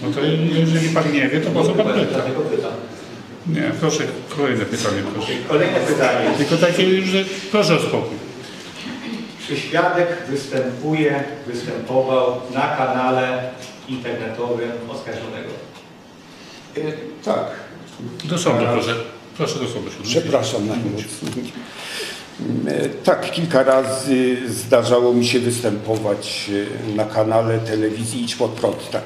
[0.02, 0.20] No to
[0.60, 2.70] jeżeli Pan nie wie, to po co Pan pyta?
[3.48, 4.04] Nie, proszę,
[4.38, 5.32] kolejne pytanie, proszę.
[5.48, 6.30] Kolejne pytanie.
[6.38, 8.18] Tylko takie już, że proszę o spokój.
[9.48, 13.52] Czy świadek występuje, występował na kanale
[13.88, 15.50] internetowym oskarżonego?
[16.78, 16.82] E,
[17.24, 17.46] Tak,
[18.24, 18.96] Do sądu, proszę.
[19.38, 21.52] Proszę do sądu się przepraszam najmocniej.
[22.68, 26.50] E, Tak, kilka razy zdarzało mi się występować
[26.92, 29.04] e, na kanale telewizji Idź Pod Prąd, tak.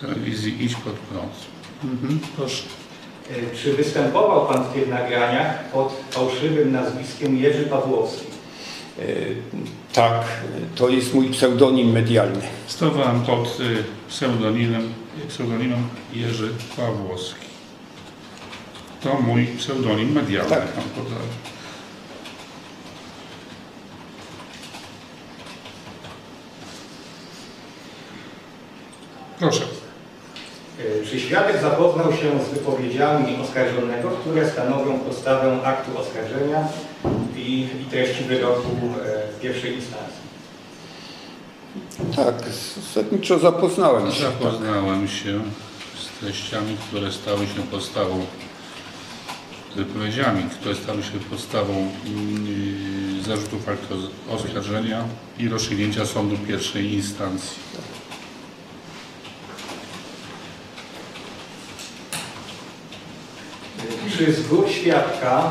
[0.00, 1.32] Telewizji idź pod prąd.
[1.84, 2.62] Mhm, proszę.
[3.62, 8.26] Czy występował Pan w tych nagraniach pod fałszywym nazwiskiem Jerzy Pawłowski?
[9.94, 10.24] Tak,
[10.74, 12.42] to jest mój pseudonim medialny.
[12.66, 14.92] Stawałem pod y, pseudonimem,
[15.28, 17.46] pseudonimem Jerzy Pawłowski.
[19.02, 20.50] To mój pseudonim medialny.
[20.50, 20.62] Tak.
[29.38, 29.64] Proszę.
[30.80, 36.68] E, Czy świadek zapoznał się z wypowiedziami oskarżonego, które stanowią podstawę aktu oskarżenia
[37.36, 38.68] i, i treści wyroku
[39.04, 40.24] e, w pierwszej instancji?
[42.16, 42.34] Tak,
[42.76, 44.20] zasadniczo zapoznałem się.
[44.20, 45.40] Zapoznałem się
[45.98, 48.26] z treściami, które stały się podstawą,
[49.76, 53.94] wypowiedziami, które stały się podstawą mm, zarzutów aktu
[54.30, 55.04] oskarżenia
[55.38, 57.56] i rozstrzygnięcia sądu pierwszej instancji.
[64.18, 65.50] Czy zbór świadka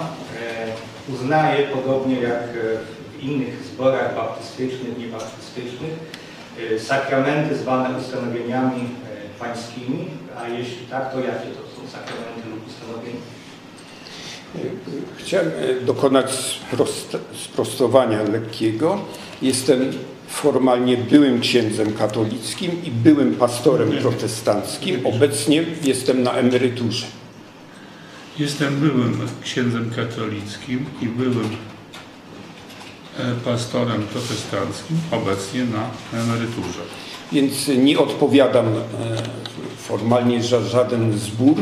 [1.10, 2.78] uznaje, podobnie jak e,
[3.18, 5.94] w innych zborach baptystycznych, niebaptystycznych,
[6.76, 12.68] e, sakramenty zwane ustanowieniami e, pańskimi, a jeśli tak, to jakie to są sakramenty lub
[12.68, 13.20] ustanowienia?
[15.18, 15.52] Chciałem
[15.86, 19.00] dokonać sprost, sprostowania lekkiego.
[19.42, 19.92] Jestem
[20.28, 25.06] formalnie byłym księdzem katolickim i byłym pastorem protestanckim.
[25.06, 27.06] Obecnie jestem na emeryturze.
[28.40, 31.50] Jestem byłym księdzem katolickim i byłym
[33.20, 36.80] e, pastorem protestanckim, obecnie na emeryturze.
[37.32, 38.80] Więc nie odpowiadam e,
[39.78, 41.58] formalnie za żaden zbór.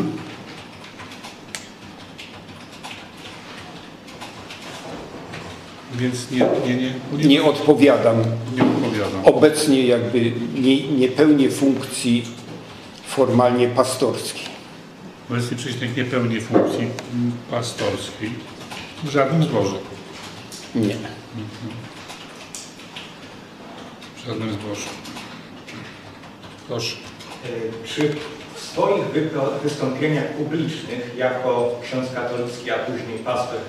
[5.96, 8.18] Więc nie, nie, nie, nie, Nie odpowiadam.
[8.56, 9.26] nie odpowiadam.
[9.26, 12.24] Obecnie jakby nie, nie pełnię funkcji
[13.08, 14.51] formalnie pastorskiej.
[15.32, 16.88] Obecnie prześnieg nie pełni funkcji
[17.52, 18.32] pastorskiej
[19.04, 19.76] w żadnym zborze.
[20.76, 20.96] Nie.
[24.16, 24.88] W żadnym zborze.
[26.68, 26.96] Proszę.
[27.46, 28.16] E, Czy
[28.56, 29.04] w swoich
[29.64, 33.60] wystąpieniach publicznych jako ksiądz katolicki, a później pastor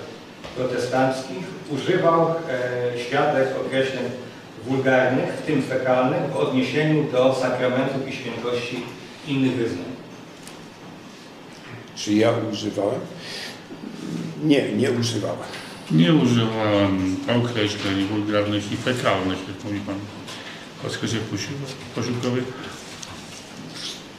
[0.57, 1.35] protestancki
[1.70, 2.35] używał e,
[2.98, 4.05] świadek określeń
[4.66, 8.83] wulgarnych, w tym fekalnych, w odniesieniu do sakramentów i świętości
[9.29, 10.02] innych wyznań?
[12.03, 13.01] Czy ja używałem?
[14.45, 15.49] Nie, nie używałem.
[15.91, 19.95] Nie używałem określeń wulgarnych i fekalnych, jak mówi Pan
[20.79, 21.19] w podskresie
[21.95, 22.45] posiłkowych,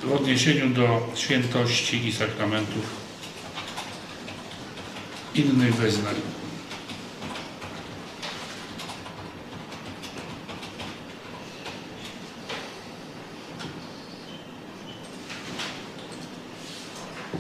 [0.04, 2.86] w odniesieniu do świętości i sakramentów
[5.36, 6.16] innych wyznań.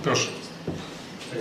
[0.03, 0.27] Proszę.
[1.33, 1.35] E,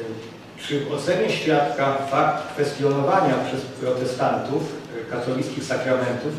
[0.72, 4.62] Czy w ocenie świadka fakt kwestionowania przez protestantów
[5.00, 6.32] e, katolickich sakramentów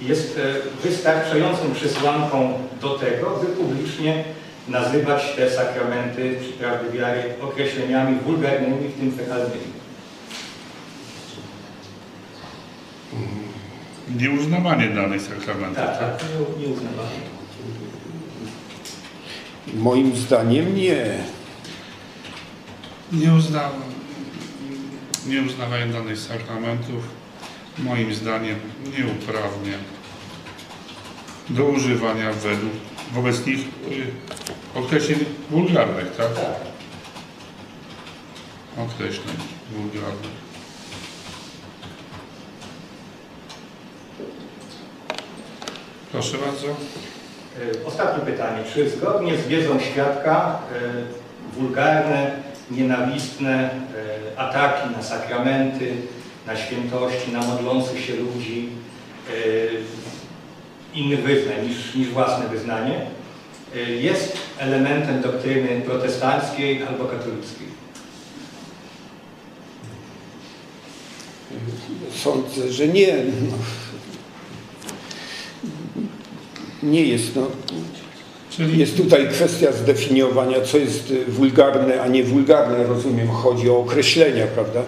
[0.00, 4.24] jest e, wystarczającą przesłanką do tego, by publicznie
[4.68, 9.74] nazywać te sakramenty czy prawdy wiary określeniami wulgarnymi, w tym fekalnymi?
[14.18, 15.76] Nieuznawanie danych sakramentów.
[15.76, 16.24] Tak, tak,
[16.58, 17.10] nie, nie uznawamy.
[19.74, 21.18] Moim zdaniem nie.
[23.12, 23.82] Nie uznałem,
[25.26, 27.04] nie uznawanie danych sakramentów
[27.78, 28.56] moim zdaniem
[28.98, 29.78] nie uprawnia
[31.50, 32.72] do używania według
[33.12, 35.18] wobec nich y, określeń
[35.50, 36.28] wulgarnych, tak?
[38.78, 39.36] Określeń
[39.72, 40.44] wulgarnych.
[46.12, 46.66] Proszę bardzo.
[46.66, 48.64] E, Ostatnie pytanie.
[48.74, 53.70] Czy zgodnie z wiedzą świadka e, wulgarne, nienawistne
[54.34, 55.92] e, ataki na sakramenty,
[56.46, 58.68] na świętości, na modlących się ludzi,
[59.30, 63.06] e, innych wyznań niż, niż własne wyznanie,
[63.76, 67.74] e, jest elementem doktryny protestanckiej albo katolickiej?
[72.14, 73.14] Sądzę, że nie.
[76.82, 77.36] Nie jest.
[77.36, 77.50] No.
[78.56, 82.84] Czyli Jest tutaj kwestia zdefiniowania, co jest y, wulgarne, a nie wulgarne.
[82.84, 84.80] Rozumiem, chodzi o określenia, prawda?
[84.80, 84.84] Y,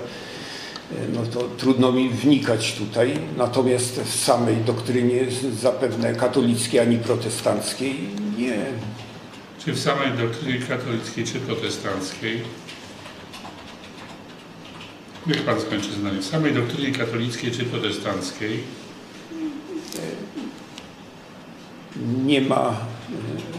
[1.14, 3.18] No to trudno mi wnikać tutaj.
[3.36, 5.20] Natomiast w samej doktrynie
[5.60, 7.94] zapewne katolickiej ani protestanckiej
[8.38, 8.56] nie.
[9.64, 12.42] czy w samej doktrynie katolickiej czy protestanckiej,
[15.26, 18.60] niech Pan skończy zdanie, w samej doktrynie katolickiej czy protestanckiej
[22.24, 22.70] nie ma
[23.10, 23.55] y,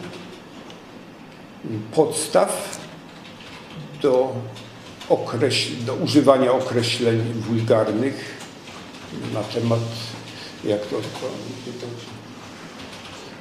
[1.94, 2.80] podstaw
[4.02, 4.34] do,
[5.10, 8.38] określ, do używania określeń wulgarnych
[9.34, 9.80] na temat
[10.64, 11.02] jak to, to,
[11.82, 11.88] to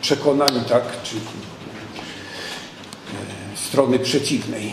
[0.00, 1.20] przekonań, tak, czy e,
[3.56, 4.72] strony przeciwnej,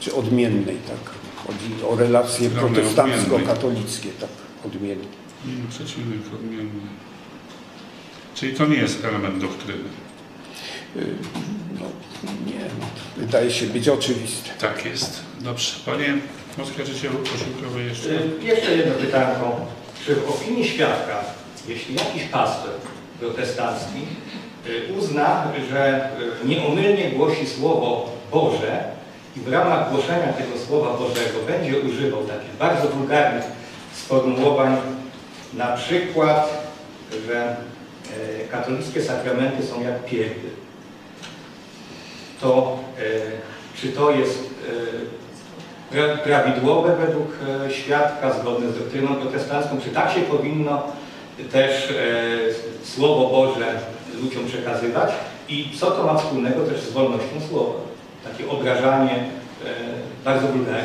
[0.00, 1.20] czy odmiennej, tak.
[1.46, 4.30] Chodzi o relacje Strony protestancko-katolickie, tak,
[4.66, 5.04] odmienne.
[5.46, 6.82] i przeciwnych odmiennych.
[8.34, 9.88] Czyli to nie jest element doktryny.
[11.80, 11.86] No,
[12.46, 12.86] nie, no,
[13.16, 14.50] wydaje się być oczywiste.
[14.60, 15.20] Tak jest.
[15.40, 15.72] Dobrze.
[15.86, 16.14] Panie
[16.62, 18.08] oskarżycielu posiłkowy jeszcze.
[18.10, 19.60] Y, Jeszcze jedno pytanko.
[20.06, 21.20] Czy w opinii świadka,
[21.68, 22.70] jeśli jakiś pastor
[23.20, 23.98] protestancki
[24.66, 26.10] y, uzna, że
[26.44, 28.84] y, nieomylnie głosi Słowo Boże
[29.36, 33.44] i w ramach głoszenia tego Słowa Bożego będzie używał takich bardzo wulgarnych
[33.94, 34.76] sformułowań,
[35.54, 36.70] na przykład,
[37.26, 37.56] że
[38.44, 40.50] y, katolickie sakramenty są jak pierdy,
[42.40, 44.50] to y, czy to jest
[45.92, 47.26] pra- prawidłowe według
[47.66, 50.82] e, świadka, zgodne z doktryną protestancką, czy tak się powinno
[51.52, 51.94] też e,
[52.84, 53.80] Słowo Boże
[54.22, 55.10] ludziom przekazywać
[55.48, 57.72] i co to ma wspólnego też z wolnością słowa?
[58.24, 59.24] Takie obrażanie e,
[60.24, 60.84] bardzo wulgarne.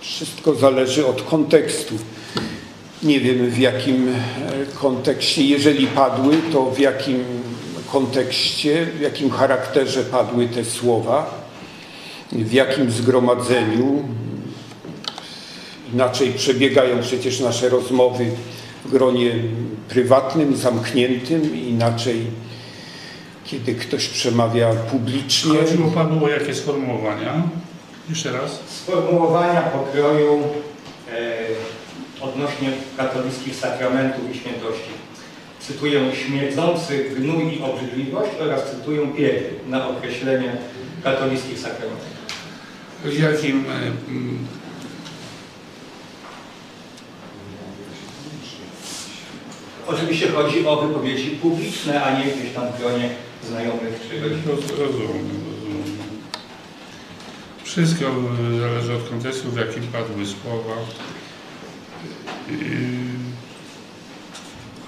[0.00, 1.94] Wszystko zależy od kontekstu.
[3.02, 4.14] Nie wiem w jakim e,
[4.80, 7.24] kontekście, jeżeli padły, to w jakim
[7.92, 11.44] kontekście, w jakim charakterze padły te słowa,
[12.32, 14.04] w jakim zgromadzeniu.
[15.92, 18.30] Inaczej przebiegają przecież nasze rozmowy
[18.84, 19.34] w gronie
[19.88, 22.26] prywatnym, zamkniętym, inaczej
[23.44, 25.58] kiedy ktoś przemawia publicznie.
[25.58, 27.42] Chodziło Panu o jakie sformułowania?
[28.08, 28.60] Jeszcze raz.
[28.68, 30.42] Sformułowania pokroju
[31.12, 31.36] e,
[32.20, 34.90] odnośnie katolickich sakramentów i świętości.
[35.68, 40.56] Cytuję śmierdzący gnój i obrzydliwość oraz cytuję pierdy na określenie
[41.04, 42.08] katolickich sakramentów.
[43.04, 43.76] Jakim e,
[44.08, 44.38] mm,
[49.86, 53.10] Oczywiście chodzi o wypowiedzi publiczne, a nie gdzieś tam w gronie
[53.48, 55.98] znajomych czy Rozumiem, rozumiem.
[57.64, 60.74] Wszystko y, zależy od kontekstu, w jakim padły słowa.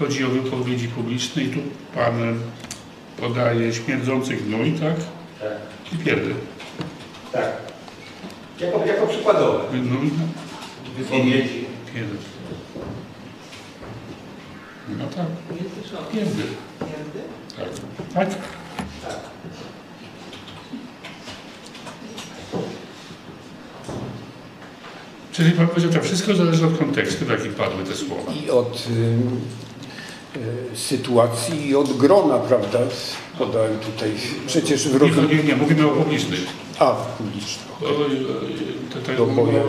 [0.01, 1.59] Chodzi o wypowiedzi publiczne i tu
[1.95, 2.39] Pan
[3.17, 4.95] podaje śmierdzący gnój, tak?
[5.39, 5.93] Tak.
[5.93, 6.33] I pierdy.
[7.31, 7.51] tak.
[8.59, 10.09] Jako, jako przykładowe Gnój,
[10.97, 11.65] wypowiedzi.
[11.93, 12.15] pierdy.
[14.99, 15.25] No tak,
[16.13, 16.43] pierdy.
[17.57, 17.67] Tak.
[18.13, 18.29] tak?
[19.03, 19.19] Tak.
[25.31, 28.31] Czyli Pan powiedział, że wszystko zależy od kontekstu, w jakim padły te słowa.
[28.45, 28.83] i od
[30.75, 32.79] sytuacji i od grona, prawda?
[33.37, 34.11] Podałem tutaj
[34.47, 35.27] przecież w Nie, rozum...
[35.29, 36.39] nie, nie, mówimy o publicznych.
[36.79, 37.63] A, publiczny.
[37.81, 38.05] O, o,
[38.93, 39.63] Tutaj To mówimy o,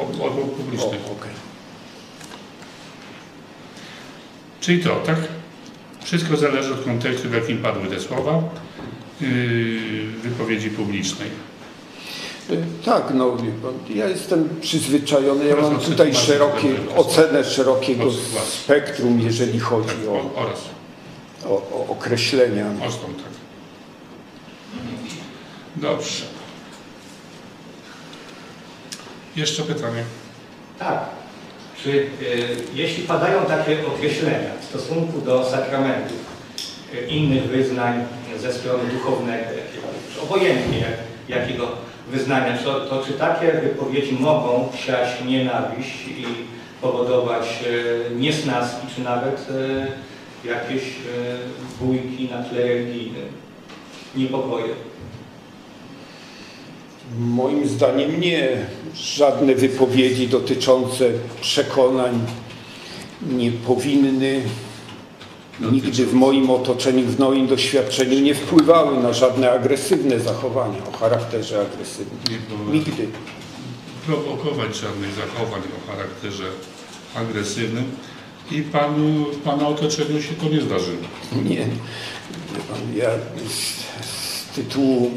[0.00, 1.00] o, o O, publicznych.
[1.18, 1.30] okej.
[4.60, 5.18] Czyli to, tak?
[6.02, 8.42] Wszystko zależy od kontekstu, w jakim padły te słowa
[9.20, 9.28] yy,
[10.22, 11.28] wypowiedzi publicznej.
[12.84, 18.12] Tak, no wie pan, ja jestem przyzwyczajony, ja mam tutaj szerokie, ocenę szerokiego
[18.48, 20.44] spektrum, jeżeli chodzi o,
[21.44, 22.66] o, o, określenia.
[22.88, 23.32] Ostą, tak.
[25.76, 26.24] Dobrze.
[29.36, 30.04] Jeszcze pytanie.
[30.78, 31.04] Tak.
[31.82, 32.08] Czy y,
[32.74, 36.18] jeśli padają takie określenia w stosunku do sakramentów
[36.94, 38.04] y, innych wyznań
[38.38, 38.82] ze strony
[40.14, 46.24] czy obojętnie jak, jakiego wyznania, to, to czy takie wypowiedzi mogą siać nienawiść i
[46.82, 50.88] powodować e, niesnaski, czy nawet e, jakieś e,
[51.80, 53.28] bójki na tle religijnym,
[54.16, 54.74] niepokoje?
[57.18, 58.48] Moim zdaniem nie.
[58.94, 61.04] Żadne wypowiedzi dotyczące
[61.40, 62.20] przekonań
[63.22, 64.40] nie powinny
[65.72, 71.60] nigdy w moim otoczeniu, w moim doświadczeniu nie wpływały na żadne agresywne zachowania o charakterze
[71.60, 72.18] agresywnym.
[72.72, 73.08] Nigdy.
[74.06, 76.44] prowokować żadnych zachowań o charakterze
[77.14, 77.84] agresywnym
[78.50, 81.02] i panu, pana otoczeniu się to nie zdarzyło.
[81.44, 81.66] Nie.
[82.96, 83.10] Ja
[83.48, 85.10] z, z tytułu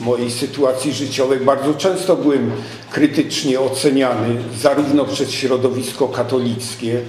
[0.00, 2.50] mojej sytuacji życiowej bardzo często byłem
[2.90, 7.00] krytycznie oceniany zarówno przez środowisko katolickie,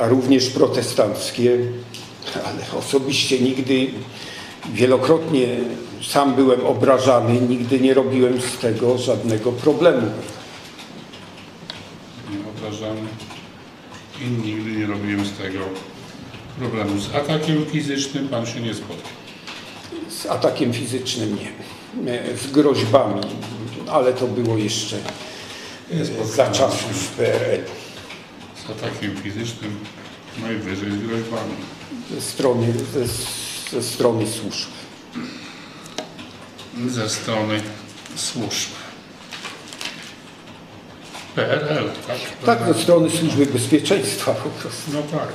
[0.00, 1.58] a również protestanckie,
[2.34, 3.86] ale osobiście nigdy
[4.72, 5.46] wielokrotnie
[6.02, 10.06] sam byłem obrażany, nigdy nie robiłem z tego żadnego problemu.
[12.30, 13.08] Nie obrażamy
[14.20, 15.60] i nigdy nie robiłem z tego
[16.58, 17.00] problemu.
[17.00, 19.12] Z atakiem fizycznym pan się nie spotkał.
[20.08, 21.52] Z atakiem fizycznym nie,
[22.06, 23.20] E, z groźbami,
[23.90, 24.96] ale to było jeszcze
[25.92, 27.60] e, za czasów PRL.
[28.68, 29.78] Z atakiem fizycznym
[30.42, 31.54] najwyżej z groźbami.
[32.14, 33.06] Ze strony, ze,
[33.70, 34.68] ze strony służb.
[36.88, 37.60] Ze strony
[38.16, 38.68] służb.
[41.34, 42.16] PRL, tak?
[42.58, 44.90] Tak, ze strony służby bezpieczeństwa po prostu.
[44.92, 45.28] No tak.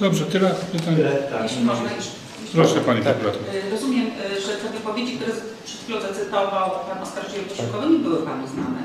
[0.00, 0.96] Dobrze, tyle pytań.
[0.96, 1.42] Tyle, tak.
[1.42, 2.10] Jeśli można jeszcze.
[2.52, 3.16] Proszę Pani Tak.
[3.16, 3.54] Prokurator.
[3.54, 5.32] Y, Rozumiem, y, że te wypowiedzi, które
[5.64, 8.82] przed chwilą zacytował Pan oskarżyciel posiłkowy, nie były Panu znane.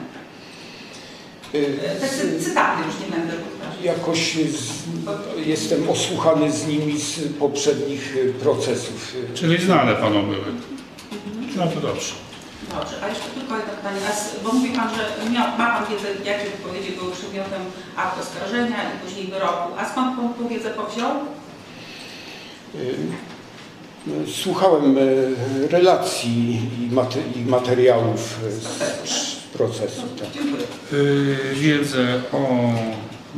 [1.56, 3.84] Y, Te cy- cytaty już nie będę powtarzać.
[3.84, 4.72] Jakoś z,
[5.47, 9.14] jestem osłuchany z nimi z poprzednich e, procesów.
[9.34, 10.45] Czyli znane Panu były.
[11.56, 12.14] No to dobrze.
[12.70, 13.97] Dobrze, a jeszcze tylko jedno pytanie.
[14.10, 17.62] A z, bo mówi Pan, że miał, ma Pan wiedzę, jakie wypowiedzi były przedmiotem
[17.95, 19.74] aktu oskarżenia i później wyroku.
[19.78, 21.12] A skąd Pan tą wiedzę powziął?
[22.76, 22.78] E,
[24.43, 25.01] Słuchałem e,
[25.68, 28.64] relacji i, mate, i materiałów e, z,
[29.10, 30.01] z procesu.
[30.20, 30.28] Tak.
[30.91, 32.70] Yy, wiedzę o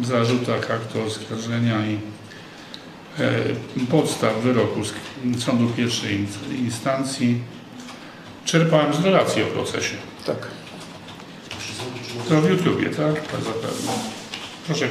[0.03, 1.99] zarzutach aktu oskarżenia i
[3.19, 4.93] e, podstaw wyroku z
[5.43, 6.27] sądu pierwszej in-
[6.65, 7.39] instancji
[8.45, 9.95] czerpałem z relacji o procesie.
[10.25, 10.47] tak.
[12.29, 13.13] To w YouTubie, tak?
[13.31, 13.91] Tak zapewne.
[14.67, 14.87] Proszę,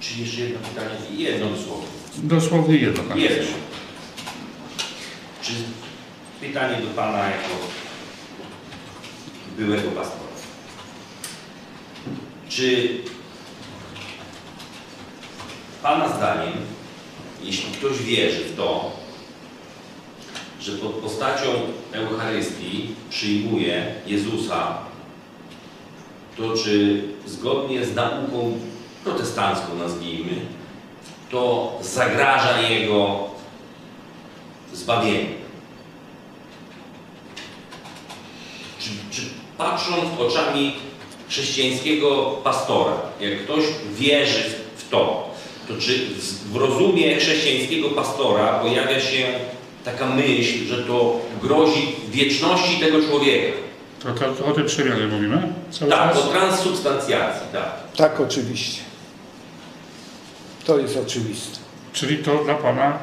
[0.00, 0.90] Czy jeszcze jedno pytanie?
[1.22, 1.86] Jedno dosłownie.
[2.18, 3.02] dosłownie jedno.
[3.02, 3.46] Panie Jedno.
[5.42, 5.52] Czy
[6.40, 7.48] pytanie do Pana jako
[9.58, 10.21] byłego pastora.
[12.56, 12.98] Czy
[15.82, 16.52] Pana zdaniem,
[17.42, 18.90] jeśli ktoś wierzy w to,
[20.60, 21.46] że pod postacią
[21.92, 24.78] Eucharystii przyjmuje Jezusa,
[26.36, 28.58] to czy zgodnie z nauką
[29.04, 30.40] protestancką, nazwijmy,
[31.30, 33.30] to zagraża jego
[34.72, 35.26] zbawieniu?
[38.78, 39.22] Czy, czy
[39.58, 40.74] patrząc oczami
[41.32, 43.64] chrześcijańskiego pastora, jak ktoś
[43.94, 44.42] wierzy
[44.76, 45.30] w to,
[45.68, 45.98] to czy
[46.52, 49.26] w- rozumie chrześcijańskiego pastora pojawia się
[49.84, 53.52] taka myśl, że to grozi wieczności tego człowieka?
[54.02, 55.52] To, to, to o tej przemianie mówimy?
[55.70, 56.24] Cały Tak, czas?
[56.24, 57.70] o transsubstancjacji, tak.
[57.96, 58.80] Tak, oczywiście.
[60.66, 61.58] To jest oczywiste.
[61.92, 62.98] Czyli to dla Pana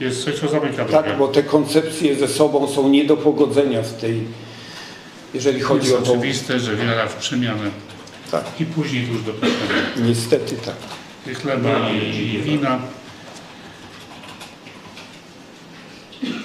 [0.00, 1.08] jest coś, co zamyka drogę.
[1.08, 4.20] Tak, bo te koncepcje ze sobą są nie do pogodzenia w tej,
[5.34, 6.12] jeżeli chodzi jest o to.
[6.12, 7.70] oczywiste, że wiara w przemianę
[8.30, 10.08] Tak, i później już do przemiany.
[10.08, 10.74] niestety tak.
[11.32, 12.78] I chleba i, i wina.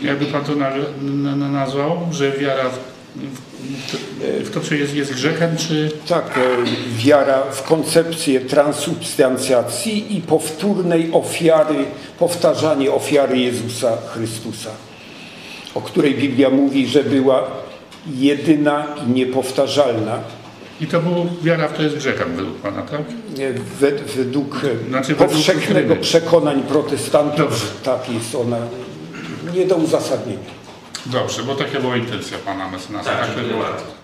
[0.02, 0.70] Jakby Pan to na,
[1.02, 2.78] na, na nazwał, że wiara w,
[3.16, 5.92] w, w to, czy jest, jest grzechem, czy...
[6.08, 6.42] Tak, e,
[6.98, 11.86] wiara w koncepcję transubstancjacji i powtórnej ofiary,
[12.20, 14.70] powtarzanie ofiary Jezusa Chrystusa,
[15.76, 17.48] o której Biblia mówi, że była
[18.18, 20.20] jedyna i niepowtarzalna.
[20.82, 23.02] I to było, wiara w to jest grzechem według Pana, tak?
[23.82, 26.02] Wed- Według Znaczy według powszechnego doktryny.
[26.02, 27.66] przekonań protestantów, Dobrze.
[27.84, 28.58] tak jest ona
[29.56, 30.40] nie do uzasadnienia.
[31.06, 33.10] Dobrze, bo taka była intencja Pana mecenasa.
[33.10, 33.99] Tak, Tak, bardzo.